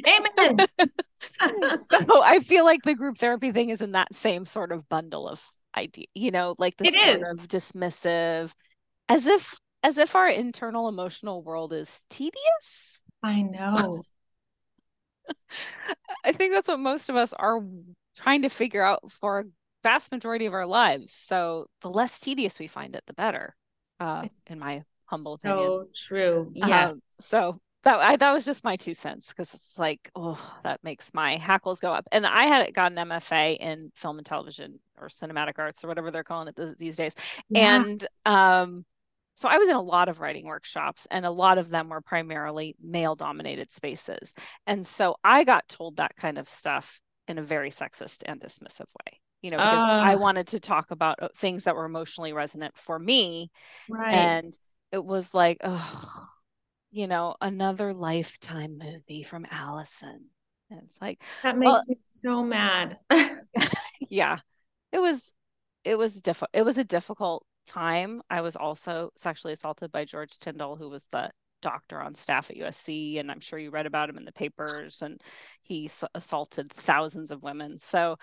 [0.08, 0.68] Amen.
[1.42, 5.28] So i feel like the group therapy thing is in that same sort of bundle
[5.28, 5.44] of
[5.76, 8.54] idea you know like the sort of dismissive
[9.10, 13.02] as if as if our internal emotional world is tedious.
[13.24, 14.04] I know.
[16.26, 17.62] I think that's what most of us are
[18.18, 19.44] trying to figure out for a
[19.84, 21.14] vast majority of our lives.
[21.14, 23.56] So the less tedious we find it, the better,
[24.00, 25.68] uh, in my humble so opinion.
[25.68, 26.52] So true.
[26.54, 26.90] Yeah.
[26.90, 30.84] Um, so that I, that was just my two cents because it's like, oh, that
[30.84, 32.08] makes my hackles go up.
[32.12, 36.24] And I had gotten MFA in film and television or cinematic arts or whatever they're
[36.24, 37.16] calling it th- these days.
[37.50, 37.82] Yeah.
[37.82, 38.86] And um,
[39.36, 42.02] so I was in a lot of writing workshops, and a lot of them were
[42.02, 44.34] primarily male dominated spaces.
[44.66, 48.88] And so I got told that kind of stuff in a very sexist and dismissive
[49.06, 52.34] way, you know, because uh, I wanted to talk about uh, things that were emotionally
[52.34, 53.52] resonant for me.
[53.90, 54.14] Right.
[54.14, 54.58] And
[54.92, 56.28] it was like, oh,
[56.92, 60.26] you know, another lifetime movie from Alyson.
[60.70, 62.98] And it's like, that makes well, me so mad.
[64.10, 64.40] yeah.
[64.92, 65.34] It was,
[65.84, 66.50] it was difficult.
[66.54, 71.06] It was a difficult time, I was also sexually assaulted by George Tyndall, who was
[71.12, 71.30] the
[71.62, 73.20] doctor on staff at USC.
[73.20, 75.02] And I'm sure you read about him in the papers.
[75.02, 75.22] And
[75.64, 77.80] he assaulted thousands of women.
[77.80, 78.18] So,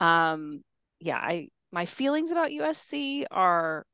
[0.00, 0.62] um,
[1.00, 3.84] yeah, I my feelings about USC are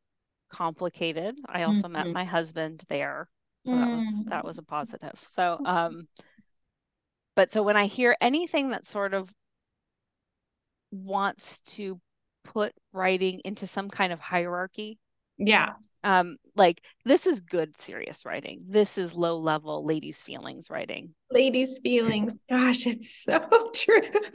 [0.50, 1.38] complicated.
[1.46, 1.92] I also mm-hmm.
[1.92, 3.28] met my husband there.
[3.64, 3.78] So mm.
[3.81, 5.20] that was that was a positive.
[5.26, 6.07] So um
[7.35, 9.33] but so when I hear anything that sort of
[10.92, 12.00] wants to
[12.44, 14.98] put writing into some kind of hierarchy.
[15.38, 15.70] Yeah.
[16.04, 18.64] Um, like this is good serious writing.
[18.68, 21.14] This is low level ladies' feelings writing.
[21.30, 22.34] Ladies' feelings.
[22.48, 23.38] Gosh, it's so
[23.74, 24.02] true.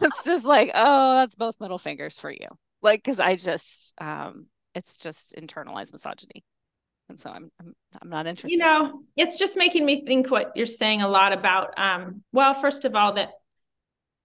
[0.00, 2.48] it's just like, oh, that's both middle fingers for you.
[2.82, 6.44] Like, because I just um it's just internalized misogyny.
[7.08, 8.58] And so I'm, I'm I'm not interested.
[8.58, 12.52] You know, it's just making me think what you're saying a lot about um well,
[12.54, 13.30] first of all, that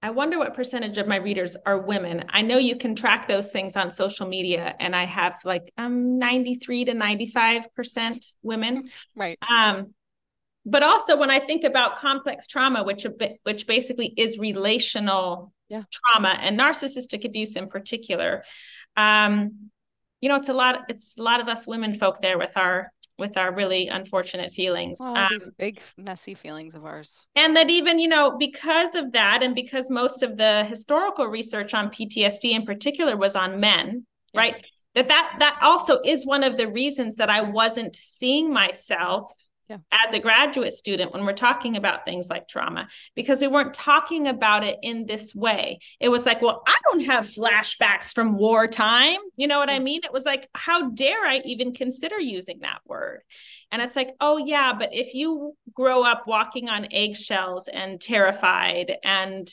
[0.03, 2.25] I wonder what percentage of my readers are women.
[2.27, 6.19] I know you can track those things on social media, and I have like um
[6.19, 8.89] 93 to 95% women.
[9.15, 9.39] Right.
[9.49, 9.93] Um,
[10.65, 15.53] but also when I think about complex trauma, which a bit, which basically is relational
[15.69, 15.83] yeah.
[15.89, 18.43] trauma and narcissistic abuse in particular,
[18.97, 19.69] um,
[20.19, 20.81] you know, it's a lot.
[20.89, 24.97] It's a lot of us women folk there with our with our really unfortunate feelings.
[24.99, 27.27] Oh, um, these big messy feelings of ours.
[27.35, 31.73] And that even, you know, because of that and because most of the historical research
[31.73, 34.41] on PTSD in particular was on men, yeah.
[34.41, 34.65] right?
[34.95, 39.31] That that that also is one of the reasons that I wasn't seeing myself
[39.73, 39.97] yeah.
[40.05, 44.27] as a graduate student when we're talking about things like trauma because we weren't talking
[44.27, 45.79] about it in this way.
[45.99, 49.19] It was like, well, I don't have flashbacks from wartime.
[49.35, 50.01] You know what I mean?
[50.03, 53.21] It was like, how dare I even consider using that word?
[53.71, 58.95] And it's like, oh, yeah, but if you grow up walking on eggshells and terrified
[59.03, 59.49] and,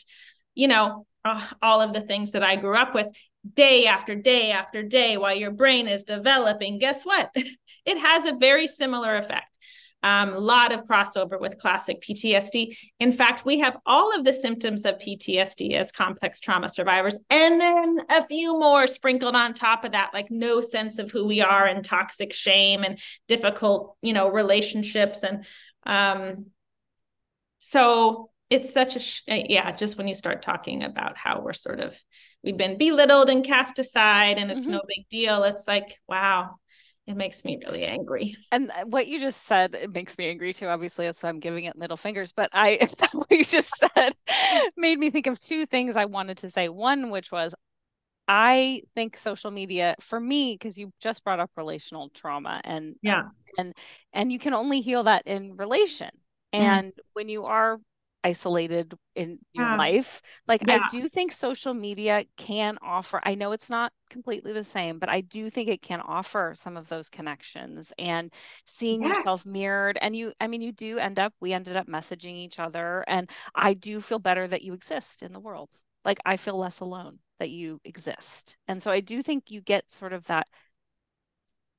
[0.54, 3.10] you know, uh, all of the things that I grew up with,
[3.54, 7.30] day after day after day while your brain is developing, guess what?
[7.86, 9.50] it has a very similar effect
[10.02, 12.76] a um, lot of crossover with classic PTSD.
[13.00, 17.60] In fact, we have all of the symptoms of PTSD as complex trauma survivors, and
[17.60, 21.40] then a few more sprinkled on top of that, like no sense of who we
[21.40, 25.22] are and toxic shame and difficult, you know, relationships.
[25.22, 25.44] And
[25.84, 26.46] um,
[27.58, 31.78] so it's such a, sh- yeah, just when you start talking about how we're sort
[31.78, 31.96] of,
[32.42, 34.72] we've been belittled and cast aside and it's mm-hmm.
[34.72, 36.56] no big deal, it's like, wow,
[37.10, 38.36] it makes me really angry.
[38.52, 40.68] And uh, what you just said, it makes me angry too.
[40.68, 42.32] Obviously, that's why I'm giving it middle fingers.
[42.32, 44.14] But I, what you just said,
[44.76, 46.68] made me think of two things I wanted to say.
[46.68, 47.54] One, which was,
[48.28, 53.22] I think social media for me, because you just brought up relational trauma, and yeah,
[53.58, 53.74] and
[54.12, 56.10] and you can only heal that in relation.
[56.54, 56.60] Mm.
[56.60, 56.98] And mm.
[57.14, 57.78] when you are
[58.22, 60.20] isolated in your life.
[60.46, 60.80] Like yeah.
[60.82, 65.08] I do think social media can offer, I know it's not completely the same, but
[65.08, 68.32] I do think it can offer some of those connections and
[68.66, 69.16] seeing yes.
[69.16, 69.98] yourself mirrored.
[70.00, 73.04] And you, I mean, you do end up, we ended up messaging each other.
[73.08, 75.70] And I do feel better that you exist in the world.
[76.04, 78.56] Like I feel less alone that you exist.
[78.68, 80.46] And so I do think you get sort of that.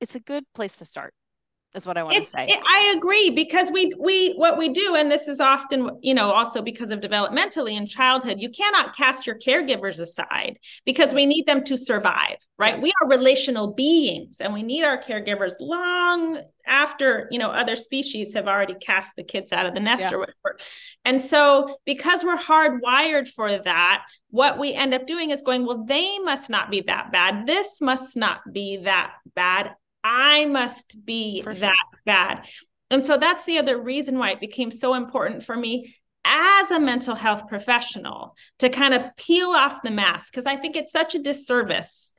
[0.00, 1.14] It's a good place to start
[1.74, 2.44] is what I want it's, to say.
[2.48, 6.30] It, I agree because we we what we do, and this is often you know
[6.30, 11.46] also because of developmentally in childhood, you cannot cast your caregivers aside because we need
[11.46, 12.80] them to survive, right?
[12.80, 18.34] We are relational beings, and we need our caregivers long after you know other species
[18.34, 20.14] have already cast the kids out of the nest yeah.
[20.14, 20.58] or whatever.
[21.04, 25.84] And so because we're hardwired for that, what we end up doing is going, well,
[25.84, 27.46] they must not be that bad.
[27.46, 32.00] This must not be that bad I must be for that sure.
[32.04, 32.46] bad.
[32.90, 36.78] And so that's the other reason why it became so important for me as a
[36.78, 41.14] mental health professional to kind of peel off the mask because I think it's such
[41.14, 42.12] a disservice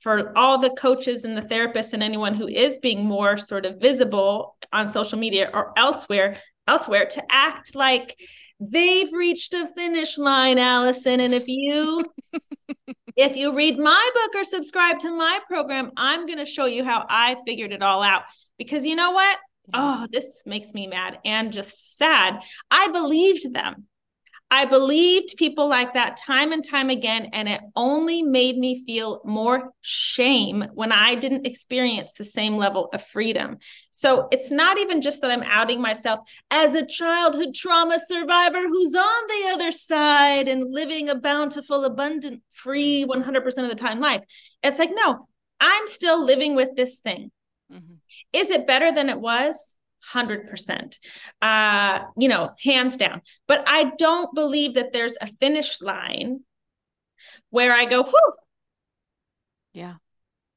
[0.00, 3.80] for all the coaches and the therapists and anyone who is being more sort of
[3.80, 8.18] visible on social media or elsewhere elsewhere to act like
[8.60, 12.04] they've reached a finish line Alyson and if you
[13.16, 16.84] if you read my book or subscribe to my program i'm going to show you
[16.84, 18.22] how i figured it all out.
[18.58, 19.38] Because you know what?
[19.72, 22.40] Oh this makes me mad and just sad.
[22.70, 23.86] I believed them
[24.54, 29.20] I believed people like that time and time again, and it only made me feel
[29.24, 33.58] more shame when I didn't experience the same level of freedom.
[33.90, 36.20] So it's not even just that I'm outing myself
[36.52, 42.40] as a childhood trauma survivor who's on the other side and living a bountiful, abundant,
[42.52, 44.22] free 100% of the time life.
[44.62, 45.26] It's like, no,
[45.58, 47.32] I'm still living with this thing.
[47.72, 47.94] Mm-hmm.
[48.32, 49.74] Is it better than it was?
[50.12, 50.98] 100%.
[51.40, 53.22] Uh, you know, hands down.
[53.46, 56.40] But I don't believe that there's a finish line
[57.50, 58.32] where I go, whew.
[59.72, 59.94] Yeah.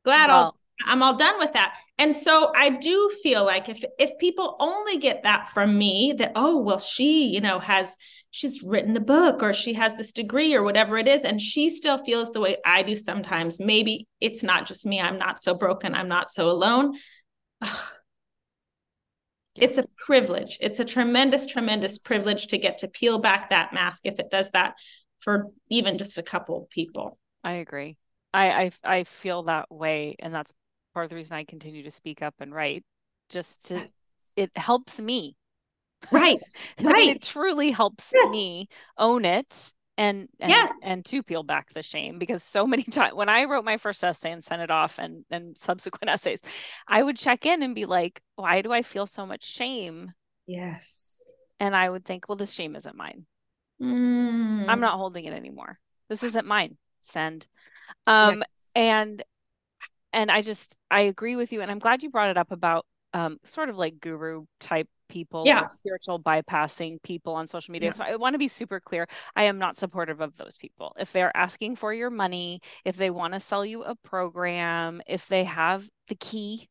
[0.03, 1.75] Glad well, I'll I'm all done with that.
[1.97, 6.33] And so I do feel like if if people only get that from me that
[6.35, 7.97] oh well she, you know, has
[8.31, 11.69] she's written a book or she has this degree or whatever it is and she
[11.69, 13.59] still feels the way I do sometimes.
[13.59, 15.01] Maybe it's not just me.
[15.01, 15.95] I'm not so broken.
[15.95, 16.93] I'm not so alone.
[19.57, 19.65] Yeah.
[19.65, 20.57] It's a privilege.
[20.61, 24.51] It's a tremendous, tremendous privilege to get to peel back that mask if it does
[24.51, 24.75] that
[25.19, 27.17] for even just a couple people.
[27.43, 27.97] I agree.
[28.33, 30.53] I I, I feel that way, and that's
[30.93, 32.83] part of the reason I continue to speak up and write.
[33.29, 33.91] Just to, yes.
[34.35, 35.35] it helps me.
[36.11, 36.39] Right.
[36.81, 37.09] right.
[37.09, 38.29] it truly helps yes.
[38.29, 40.71] me own it and and, yes.
[40.83, 44.03] and to peel back the shame because so many times when I wrote my first
[44.03, 46.41] essay and sent it off and and subsequent essays,
[46.87, 50.13] I would check in and be like, why do I feel so much shame?
[50.45, 51.29] Yes.
[51.59, 53.25] And I would think, well, this shame isn't mine.
[53.81, 54.65] Mm.
[54.67, 55.79] I'm not holding it anymore.
[56.09, 56.77] This isn't mine.
[57.01, 57.47] Send.
[58.05, 58.47] Um yes.
[58.75, 59.23] and
[60.13, 62.85] and I just I agree with you and I'm glad you brought it up about
[63.13, 65.65] um sort of like guru type people yeah.
[65.65, 67.87] spiritual bypassing people on social media.
[67.89, 67.93] Yeah.
[67.93, 69.07] So I want to be super clear.
[69.35, 70.95] I am not supportive of those people.
[70.99, 75.27] If they're asking for your money, if they want to sell you a program, if
[75.27, 76.69] they have the key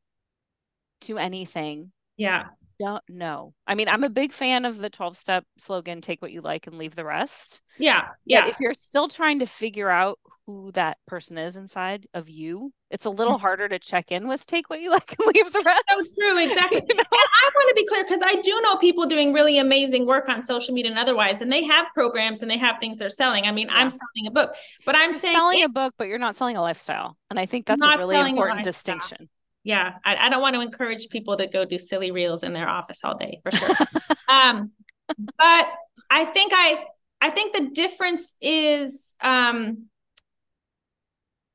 [1.02, 1.92] to anything.
[2.16, 2.46] Yeah.
[2.78, 3.54] Don't know.
[3.66, 6.66] I mean, I'm a big fan of the 12 step slogan take what you like
[6.66, 7.62] and leave the rest.
[7.78, 8.08] Yeah.
[8.24, 8.42] Yeah.
[8.42, 12.72] But if you're still trying to figure out who that person is inside of you,
[12.90, 13.42] it's a little mm-hmm.
[13.42, 15.84] harder to check in with take what you like and leave the rest.
[15.88, 16.82] That's true, exactly.
[16.88, 17.02] you know?
[17.02, 20.28] And I want to be clear because I do know people doing really amazing work
[20.28, 23.44] on social media and otherwise, and they have programs and they have things they're selling.
[23.44, 23.78] I mean, yeah.
[23.78, 26.56] I'm selling a book, but I'm you're saying selling a book, but you're not selling
[26.56, 27.16] a lifestyle.
[27.30, 29.28] And I think that's a really important distinction.
[29.66, 29.94] Yeah.
[30.04, 33.00] I, I, don't want to encourage people to go do silly reels in their office
[33.02, 33.68] all day for sure.
[34.28, 34.70] um,
[35.08, 35.68] but
[36.08, 36.84] I think I
[37.20, 39.86] I think the difference is um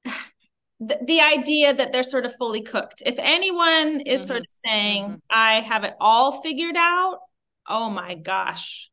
[0.04, 3.02] the, the idea that they're sort of fully cooked.
[3.06, 4.28] If anyone is mm-hmm.
[4.28, 5.16] sort of saying, mm-hmm.
[5.30, 7.20] I have it all figured out,
[7.66, 8.90] oh my gosh.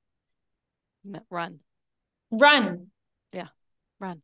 [1.29, 1.59] Run.
[2.31, 2.87] Run.
[3.33, 3.49] Yeah.
[3.99, 4.23] Run.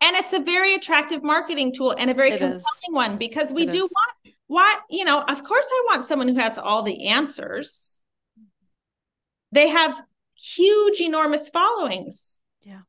[0.00, 2.64] And it's a very attractive marketing tool and a very it compelling is.
[2.90, 3.90] one because we it do is.
[3.90, 8.02] want what, you know, of course I want someone who has all the answers.
[9.50, 10.00] They have
[10.36, 12.38] huge, enormous followings.
[12.62, 12.80] Yeah.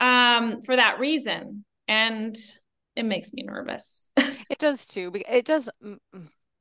[0.00, 1.64] Um, for that reason.
[1.88, 2.36] And
[2.96, 4.10] it makes me nervous.
[4.16, 5.12] it does too.
[5.14, 5.70] It does.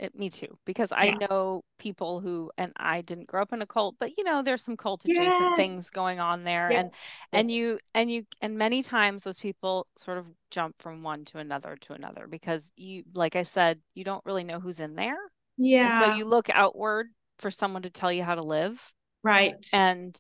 [0.02, 1.28] It, me too, because I yeah.
[1.28, 4.64] know people who, and I didn't grow up in a cult, but you know, there's
[4.64, 5.56] some cult adjacent yes.
[5.56, 6.86] things going on there, yes.
[7.32, 11.24] and and you and you and many times those people sort of jump from one
[11.26, 14.96] to another to another because you, like I said, you don't really know who's in
[14.96, 15.20] there.
[15.56, 16.04] Yeah.
[16.04, 18.94] And so you look outward for someone to tell you how to live.
[19.24, 19.56] Right.
[19.72, 20.20] And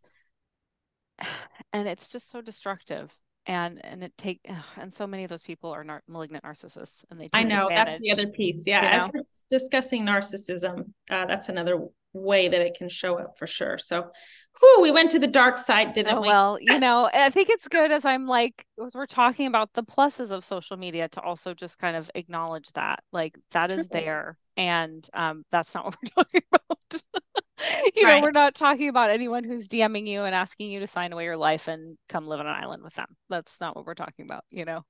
[1.73, 3.11] and it's just so destructive
[3.45, 4.39] and and it take
[4.77, 7.99] and so many of those people are nar- malignant narcissists and they i know that's
[7.99, 9.11] the other piece yeah as know?
[9.15, 14.11] we're discussing narcissism uh, that's another way that it can show up for sure so
[14.59, 16.27] whew, we went to the dark side didn't oh, we?
[16.27, 19.83] well you know i think it's good as i'm like as we're talking about the
[19.83, 24.37] pluses of social media to also just kind of acknowledge that like that is there
[24.57, 27.01] and um that's not what we're talking about
[27.95, 31.13] you know, we're not talking about anyone who's DMing you and asking you to sign
[31.13, 33.07] away your life and come live on an island with them.
[33.29, 34.85] That's not what we're talking about, you know.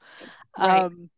[0.58, 0.84] Right.
[0.84, 1.10] Um,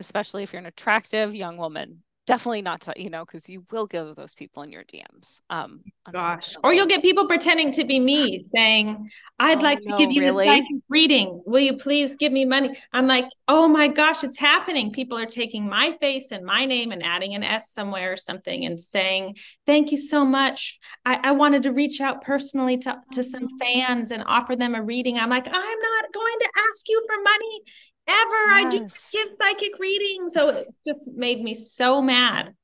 [0.00, 3.86] especially if you're an attractive young woman definitely not to you know because you will
[3.86, 5.80] get those people in your dms um
[6.12, 9.98] gosh or you'll get people pretending to be me saying i'd oh, like to no,
[9.98, 10.44] give you really?
[10.46, 11.42] the psychic reading.
[11.46, 12.78] Will you please give me money?
[12.92, 14.92] I'm like oh my gosh it's happening.
[14.92, 18.64] People are taking my face and my name and adding an s somewhere or something
[18.64, 20.78] and saying thank you so much.
[21.04, 24.74] I, I wanted to reach out personally to, to some oh, fans and offer them
[24.74, 25.18] a reading.
[25.18, 27.62] I'm like i'm not going to ask you for money
[28.08, 28.48] ever.
[28.48, 28.52] Yes.
[28.52, 30.34] I do give psychic readings.
[30.34, 32.54] So it just made me so mad.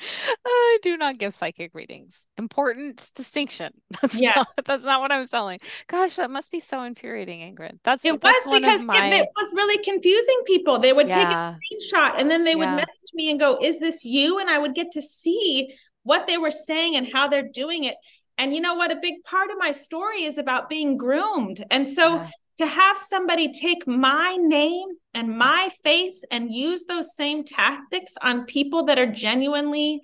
[0.46, 2.26] I do not give psychic readings.
[2.36, 3.72] Important distinction.
[4.00, 5.58] That's yeah, not, that's not what I'm selling.
[5.88, 7.78] Gosh, that must be so infuriating, Ingrid.
[7.82, 9.06] That's it that's was because my...
[9.06, 10.78] it, it, was really confusing people.
[10.78, 11.24] They would yeah.
[11.24, 14.48] take a screenshot and then they would message me and go, "Is this you?" And
[14.48, 17.96] I would get to see what they were saying and how they're doing it.
[18.36, 18.92] And you know what?
[18.92, 21.64] A big part of my story is about being groomed.
[21.70, 27.14] And so yeah to have somebody take my name and my face and use those
[27.14, 30.00] same tactics on people that are genuinely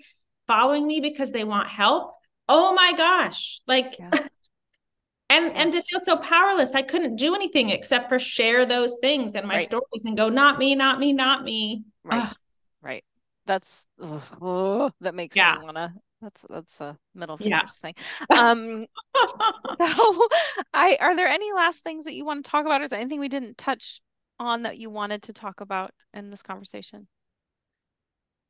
[0.47, 2.14] following me because they want help
[2.49, 4.11] oh my gosh like yeah.
[5.31, 5.53] and yeah.
[5.55, 9.47] and to feel so powerless i couldn't do anything except for share those things and
[9.47, 9.67] my right.
[9.67, 12.37] stories and go not me not me not me right Ugh.
[12.83, 13.05] right
[13.47, 15.57] that's oh, that makes yeah.
[15.59, 15.94] me wanna
[16.25, 17.66] that's that's a middle finger yeah.
[17.66, 17.94] thing.
[18.31, 18.87] Um,
[19.27, 20.29] so,
[20.75, 22.98] I are there any last things that you want to talk about, or is there
[22.98, 24.00] anything we didn't touch
[24.40, 27.06] on that you wanted to talk about in this conversation?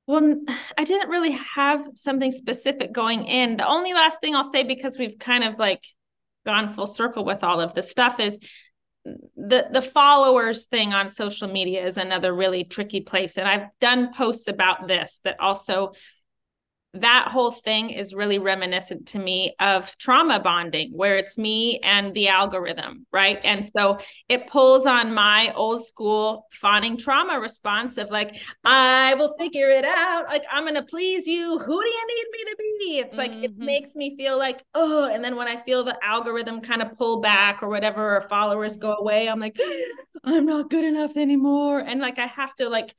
[0.07, 0.41] Well,
[0.79, 3.57] I didn't really have something specific going in.
[3.57, 5.83] The only last thing I'll say, because we've kind of like
[6.47, 8.39] gone full circle with all of this stuff, is
[9.05, 14.15] the the followers thing on social media is another really tricky place and i've done
[14.15, 15.93] posts about this that also
[16.95, 22.15] that whole thing is really reminiscent to me of trauma bonding, where it's me and
[22.15, 23.45] the algorithm, right?
[23.45, 29.35] And so it pulls on my old school fawning trauma response of like, I will
[29.39, 30.27] figure it out.
[30.29, 31.59] Like, I'm going to please you.
[31.59, 32.99] Who do you need me to be?
[32.99, 33.45] It's like, mm-hmm.
[33.45, 36.97] it makes me feel like, oh, and then when I feel the algorithm kind of
[36.97, 39.59] pull back or whatever, or followers go away, I'm like,
[40.25, 41.81] I'm not good enough anymore.
[41.81, 42.95] And like, I have to like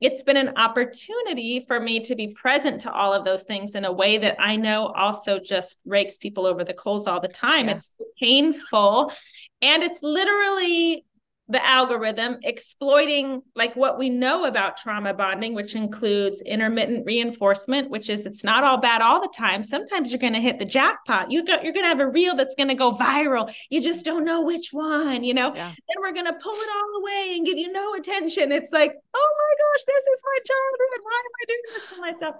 [0.00, 3.84] it's been an opportunity for me to be present to all of those things in
[3.84, 7.68] a way that I know also just rakes people over the coals all the time.
[7.68, 7.76] Yeah.
[7.76, 9.12] It's painful
[9.60, 11.04] and it's literally
[11.50, 18.08] the algorithm exploiting like what we know about trauma bonding which includes intermittent reinforcement which
[18.08, 19.64] is it's not all bad all the time.
[19.64, 21.30] Sometimes you're going to hit the jackpot.
[21.30, 23.52] You got you're going to have a reel that's going to go viral.
[23.68, 25.54] You just don't know which one you know?
[25.54, 25.68] Yeah.
[25.68, 28.52] then we're going to pull it all away and give you no attention.
[28.52, 31.00] It's like oh my gosh this is my childhood.
[31.02, 32.34] Why am i doing this to myself?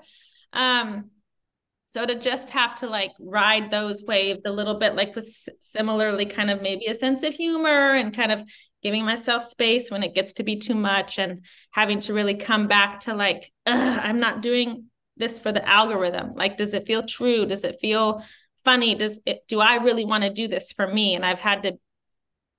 [0.53, 1.11] Um
[1.93, 5.29] so to just have to like ride those waves a little bit, like with
[5.59, 8.45] similarly kind of maybe a sense of humor and kind of
[8.81, 12.69] giving myself space when it gets to be too much and having to really come
[12.69, 14.85] back to like, I'm not doing
[15.17, 16.35] this for the algorithm.
[16.37, 17.45] Like, does it feel true?
[17.45, 18.23] Does it feel
[18.65, 18.95] funny?
[18.95, 21.17] Does it, do I really want to do this for me?
[21.17, 21.73] And I've had to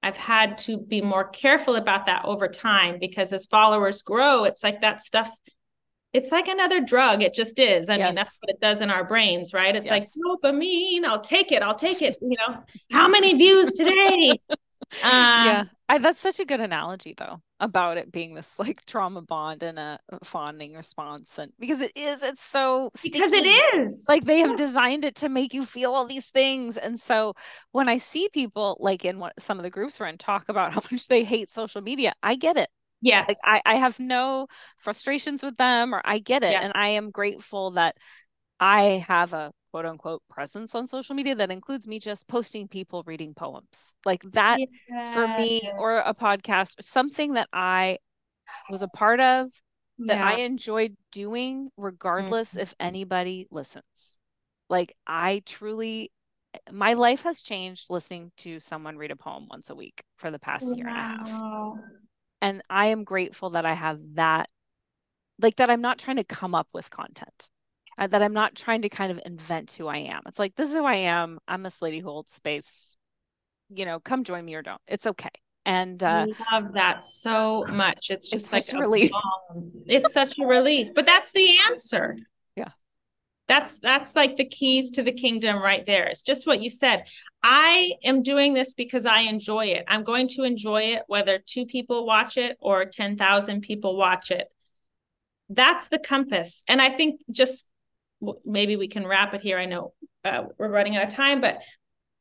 [0.03, 4.63] I've had to be more careful about that over time because as followers grow, it's
[4.63, 5.29] like that stuff
[6.13, 7.21] it's like another drug.
[7.21, 7.89] It just is.
[7.89, 8.07] I yes.
[8.07, 9.75] mean, that's what it does in our brains, right?
[9.75, 10.15] It's yes.
[10.15, 11.05] like dopamine.
[11.05, 11.61] I'll take it.
[11.61, 12.17] I'll take it.
[12.21, 14.39] You know, how many views today?
[15.03, 19.21] Um, yeah, I, that's such a good analogy, though, about it being this like trauma
[19.21, 23.19] bond and a, fawning response, and because it is, it's so sticky.
[23.19, 23.45] because it
[23.77, 27.35] is like they have designed it to make you feel all these things, and so
[27.71, 30.73] when I see people like in what some of the groups we're in talk about
[30.75, 32.69] how much they hate social media, I get it.
[33.01, 33.27] Yes.
[33.27, 34.47] Like I, I have no
[34.77, 36.51] frustrations with them or I get it.
[36.51, 36.61] Yeah.
[36.61, 37.97] And I am grateful that
[38.59, 43.03] I have a quote unquote presence on social media that includes me just posting people
[43.05, 43.95] reading poems.
[44.05, 45.13] Like that yeah.
[45.13, 47.97] for me or a podcast, something that I
[48.69, 49.49] was a part of
[49.99, 50.27] that yeah.
[50.27, 52.61] I enjoyed doing regardless mm-hmm.
[52.61, 54.19] if anybody listens.
[54.69, 56.11] Like I truly
[56.71, 60.39] my life has changed listening to someone read a poem once a week for the
[60.39, 60.73] past wow.
[60.73, 61.29] year and a half
[62.41, 64.49] and i am grateful that i have that
[65.39, 67.49] like that i'm not trying to come up with content
[67.97, 70.21] uh, that i'm not trying to kind of invent who i am.
[70.27, 71.39] It's like this is who i am.
[71.47, 72.97] I'm this lady who holds space.
[73.73, 74.81] You know come join me or don't.
[74.87, 75.29] It's okay.
[75.63, 78.07] And uh, I love that so much.
[78.09, 79.11] It's just it's like such a relief.
[79.85, 80.89] it's such a relief.
[80.95, 82.17] But that's the answer
[83.51, 86.05] that's that's like the keys to the kingdom right there.
[86.05, 87.03] It's just what you said.
[87.43, 89.83] I am doing this because i enjoy it.
[89.89, 94.47] I'm going to enjoy it whether two people watch it or 10,000 people watch it.
[95.49, 96.63] That's the compass.
[96.69, 97.67] And i think just
[98.45, 99.59] maybe we can wrap it here.
[99.59, 99.93] I know
[100.23, 101.59] uh, we're running out of time but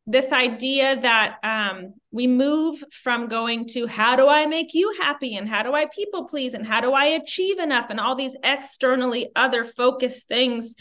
[0.06, 5.36] this idea that um, we move from going to how do I make you happy
[5.36, 8.36] and how do I people please and how do I achieve enough and all these
[8.42, 10.74] externally other focused things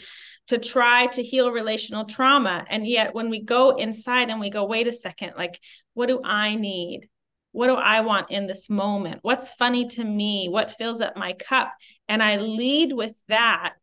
[0.50, 2.64] to try to heal relational trauma.
[2.68, 5.60] And yet, when we go inside and we go, wait a second, like,
[5.94, 7.08] what do I need?
[7.52, 9.20] What do I want in this moment?
[9.22, 10.48] What's funny to me?
[10.48, 11.72] What fills up my cup?
[12.08, 13.76] And I lead with that.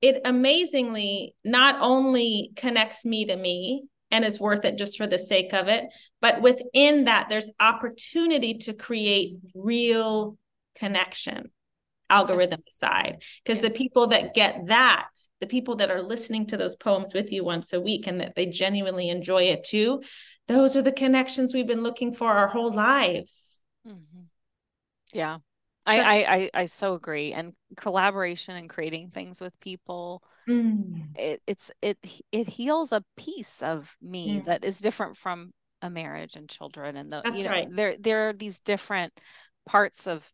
[0.00, 5.20] It amazingly not only connects me to me and is worth it just for the
[5.20, 5.84] sake of it,
[6.20, 10.36] but within that, there's opportunity to create real
[10.74, 11.52] connection
[12.12, 15.06] algorithm aside because the people that get that
[15.40, 18.34] the people that are listening to those poems with you once a week and that
[18.34, 20.02] they genuinely enjoy it too
[20.46, 24.22] those are the connections we've been looking for our whole lives mm-hmm.
[25.12, 25.38] yeah
[25.84, 31.08] I, I, I I so agree and collaboration and creating things with people mm.
[31.16, 31.98] it, it's it
[32.30, 34.44] it heals a piece of me mm.
[34.44, 37.68] that is different from a marriage and children and the That's you know right.
[37.74, 39.12] there there are these different
[39.66, 40.30] parts of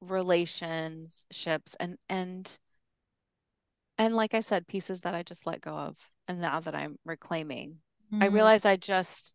[0.00, 2.58] relationships and and
[3.98, 5.96] and like I said, pieces that I just let go of.
[6.26, 7.78] And now that I'm reclaiming,
[8.12, 8.22] mm-hmm.
[8.22, 9.34] I realize I just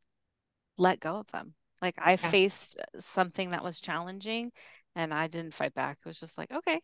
[0.78, 1.54] let go of them.
[1.82, 2.16] Like I yeah.
[2.16, 4.52] faced something that was challenging
[4.96, 5.98] and I didn't fight back.
[6.00, 6.80] It was just like, okay,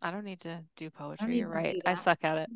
[0.00, 1.38] I don't need to do poetry.
[1.38, 1.80] You're right.
[1.84, 2.50] I suck at it.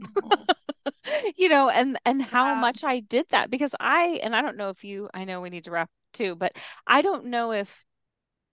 [1.37, 2.61] you know, and and how yeah.
[2.61, 5.51] much I did that because I and I don't know if you I know we
[5.51, 6.53] need to wrap too, but
[6.87, 7.85] I don't know if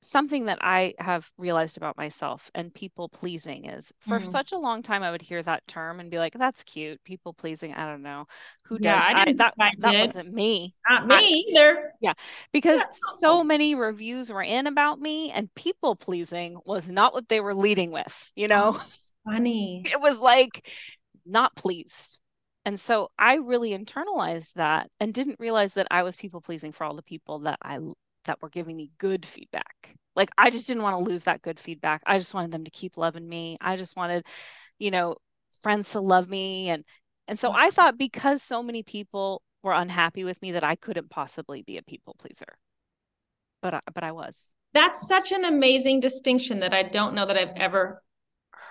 [0.05, 4.29] something that I have realized about myself and people pleasing is for mm-hmm.
[4.29, 7.33] such a long time I would hear that term and be like, "That's cute." People
[7.33, 7.73] pleasing.
[7.73, 8.27] I don't know
[8.65, 9.53] who yeah, does I I, that.
[9.59, 10.75] I that wasn't me.
[10.89, 11.93] Not me I, either.
[11.99, 12.13] Yeah,
[12.51, 12.81] because
[13.19, 17.55] so many reviews were in about me, and people pleasing was not what they were
[17.55, 18.31] leading with.
[18.35, 18.79] You know.
[19.25, 19.83] funny.
[19.85, 20.69] It was like
[21.25, 22.21] not pleased.
[22.65, 26.83] And so I really internalized that and didn't realize that I was people pleasing for
[26.83, 27.77] all the people that I
[28.25, 29.95] that were giving me good feedback.
[30.15, 32.01] Like I just didn't want to lose that good feedback.
[32.05, 33.57] I just wanted them to keep loving me.
[33.61, 34.25] I just wanted,
[34.79, 35.15] you know,
[35.61, 36.83] friends to love me and
[37.27, 37.75] and so I mm-hmm.
[37.75, 41.83] thought because so many people were unhappy with me that I couldn't possibly be a
[41.83, 42.57] people pleaser.
[43.61, 44.53] But I, but I was.
[44.73, 48.03] That's such an amazing distinction that I don't know that I've ever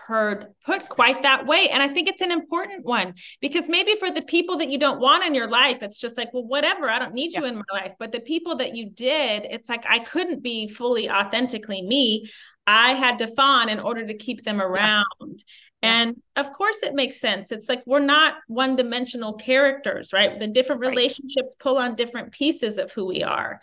[0.06, 1.68] heard put quite that way.
[1.70, 5.00] And I think it's an important one because maybe for the people that you don't
[5.00, 7.40] want in your life, it's just like, well, whatever, I don't need yeah.
[7.40, 7.92] you in my life.
[7.98, 12.30] But the people that you did, it's like I couldn't be fully authentically me.
[12.66, 15.04] I had to fawn in order to keep them around.
[15.20, 15.34] Yeah.
[15.82, 17.52] And of course, it makes sense.
[17.52, 20.38] It's like we're not one dimensional characters, right?
[20.38, 21.58] The different relationships right.
[21.60, 23.60] pull on different pieces of who we are.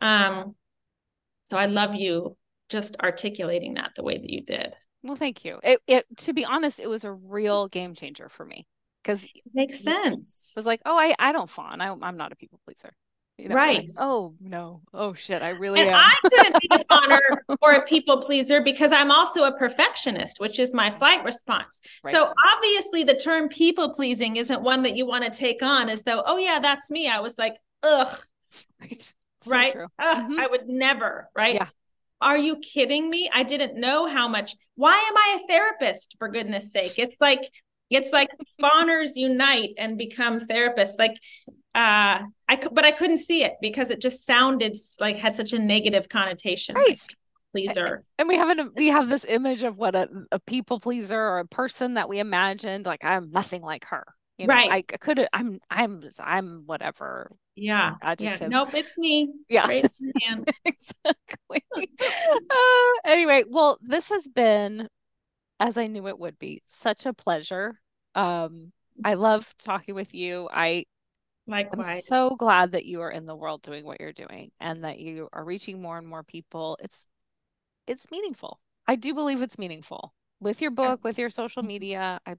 [0.00, 0.54] Um,
[1.42, 2.36] so I love you
[2.68, 4.74] just articulating that the way that you did.
[5.04, 5.60] Well, thank you.
[5.62, 8.66] It, it to be honest, it was a real game changer for me
[9.02, 10.54] because it makes sense.
[10.56, 11.82] It was like, oh, I I don't fawn.
[11.82, 12.90] I, I'm not a people pleaser.
[13.36, 13.80] You know, right.
[13.80, 14.80] Like, oh no.
[14.94, 15.42] Oh shit.
[15.42, 15.96] I really and am.
[15.96, 17.18] I couldn't be a fawner
[17.60, 21.80] or a people pleaser because I'm also a perfectionist, which is my fight response.
[22.02, 22.14] Right.
[22.14, 26.04] So obviously the term people pleasing isn't one that you want to take on as
[26.04, 27.08] though, oh yeah, that's me.
[27.08, 28.08] I was like, ugh.
[28.80, 29.00] Right.
[29.42, 29.74] So right.
[29.76, 30.38] Ugh, mm-hmm.
[30.38, 31.54] I would never, right?
[31.54, 31.66] Yeah.
[32.20, 33.28] Are you kidding me?
[33.32, 34.56] I didn't know how much.
[34.76, 36.98] Why am I a therapist for goodness sake?
[36.98, 37.48] It's like
[37.90, 40.98] it's like fawners unite and become therapists.
[40.98, 41.16] Like
[41.74, 45.52] uh I could but I couldn't see it because it just sounded like had such
[45.52, 46.76] a negative connotation.
[46.76, 46.88] Right.
[46.88, 47.16] Like
[47.52, 48.04] pleaser.
[48.18, 51.46] And we haven't we have this image of what a, a people pleaser or a
[51.46, 54.04] person that we imagined like I'm nothing like her.
[54.38, 54.70] You know, right.
[54.70, 57.30] I could I'm I'm I'm whatever.
[57.54, 57.94] Yeah.
[58.02, 58.40] Adjectives.
[58.40, 58.48] Yeah.
[58.48, 59.32] Nope, it's me.
[59.48, 59.68] Yeah.
[60.64, 61.62] exactly.
[61.78, 62.56] uh,
[63.04, 64.88] anyway, well, this has been,
[65.60, 67.80] as I knew it would be, such a pleasure.
[68.16, 68.72] Um,
[69.04, 70.48] I love talking with you.
[70.52, 70.86] I
[71.46, 71.86] Likewise.
[71.86, 74.98] I'm so glad that you are in the world doing what you're doing and that
[74.98, 76.78] you are reaching more and more people.
[76.82, 77.06] It's
[77.86, 78.60] it's meaningful.
[78.86, 80.14] I do believe it's meaningful.
[80.40, 81.68] With your book, with your social mm-hmm.
[81.68, 82.36] media, I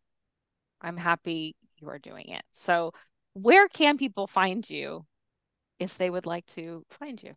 [0.82, 2.44] I'm happy you are doing it.
[2.54, 2.94] So,
[3.34, 5.06] where can people find you
[5.80, 7.34] if they would like to find you?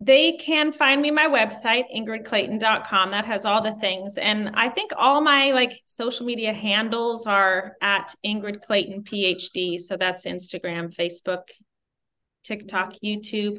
[0.00, 3.10] They can find me my website, ingridclayton.com.
[3.10, 4.16] That has all the things.
[4.16, 9.80] And I think all my like social media handles are at Ingrid Clayton PhD.
[9.80, 11.48] So that's Instagram, Facebook,
[12.44, 13.58] TikTok, YouTube.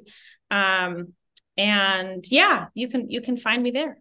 [0.50, 1.14] Um,
[1.58, 3.98] and yeah, you can you can find me there.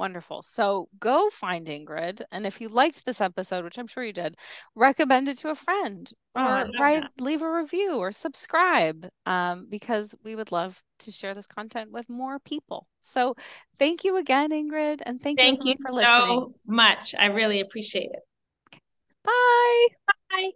[0.00, 0.40] Wonderful.
[0.40, 2.22] So go find Ingrid.
[2.32, 4.38] And if you liked this episode, which I'm sure you did,
[4.74, 10.14] recommend it to a friend oh, or write, leave a review or subscribe um, because
[10.24, 12.88] we would love to share this content with more people.
[13.02, 13.34] So
[13.78, 15.02] thank you again, Ingrid.
[15.04, 16.54] And thank, thank you, you for so listening.
[16.66, 17.14] much.
[17.14, 18.80] I really appreciate it.
[19.22, 19.86] Bye.
[20.30, 20.50] Bye.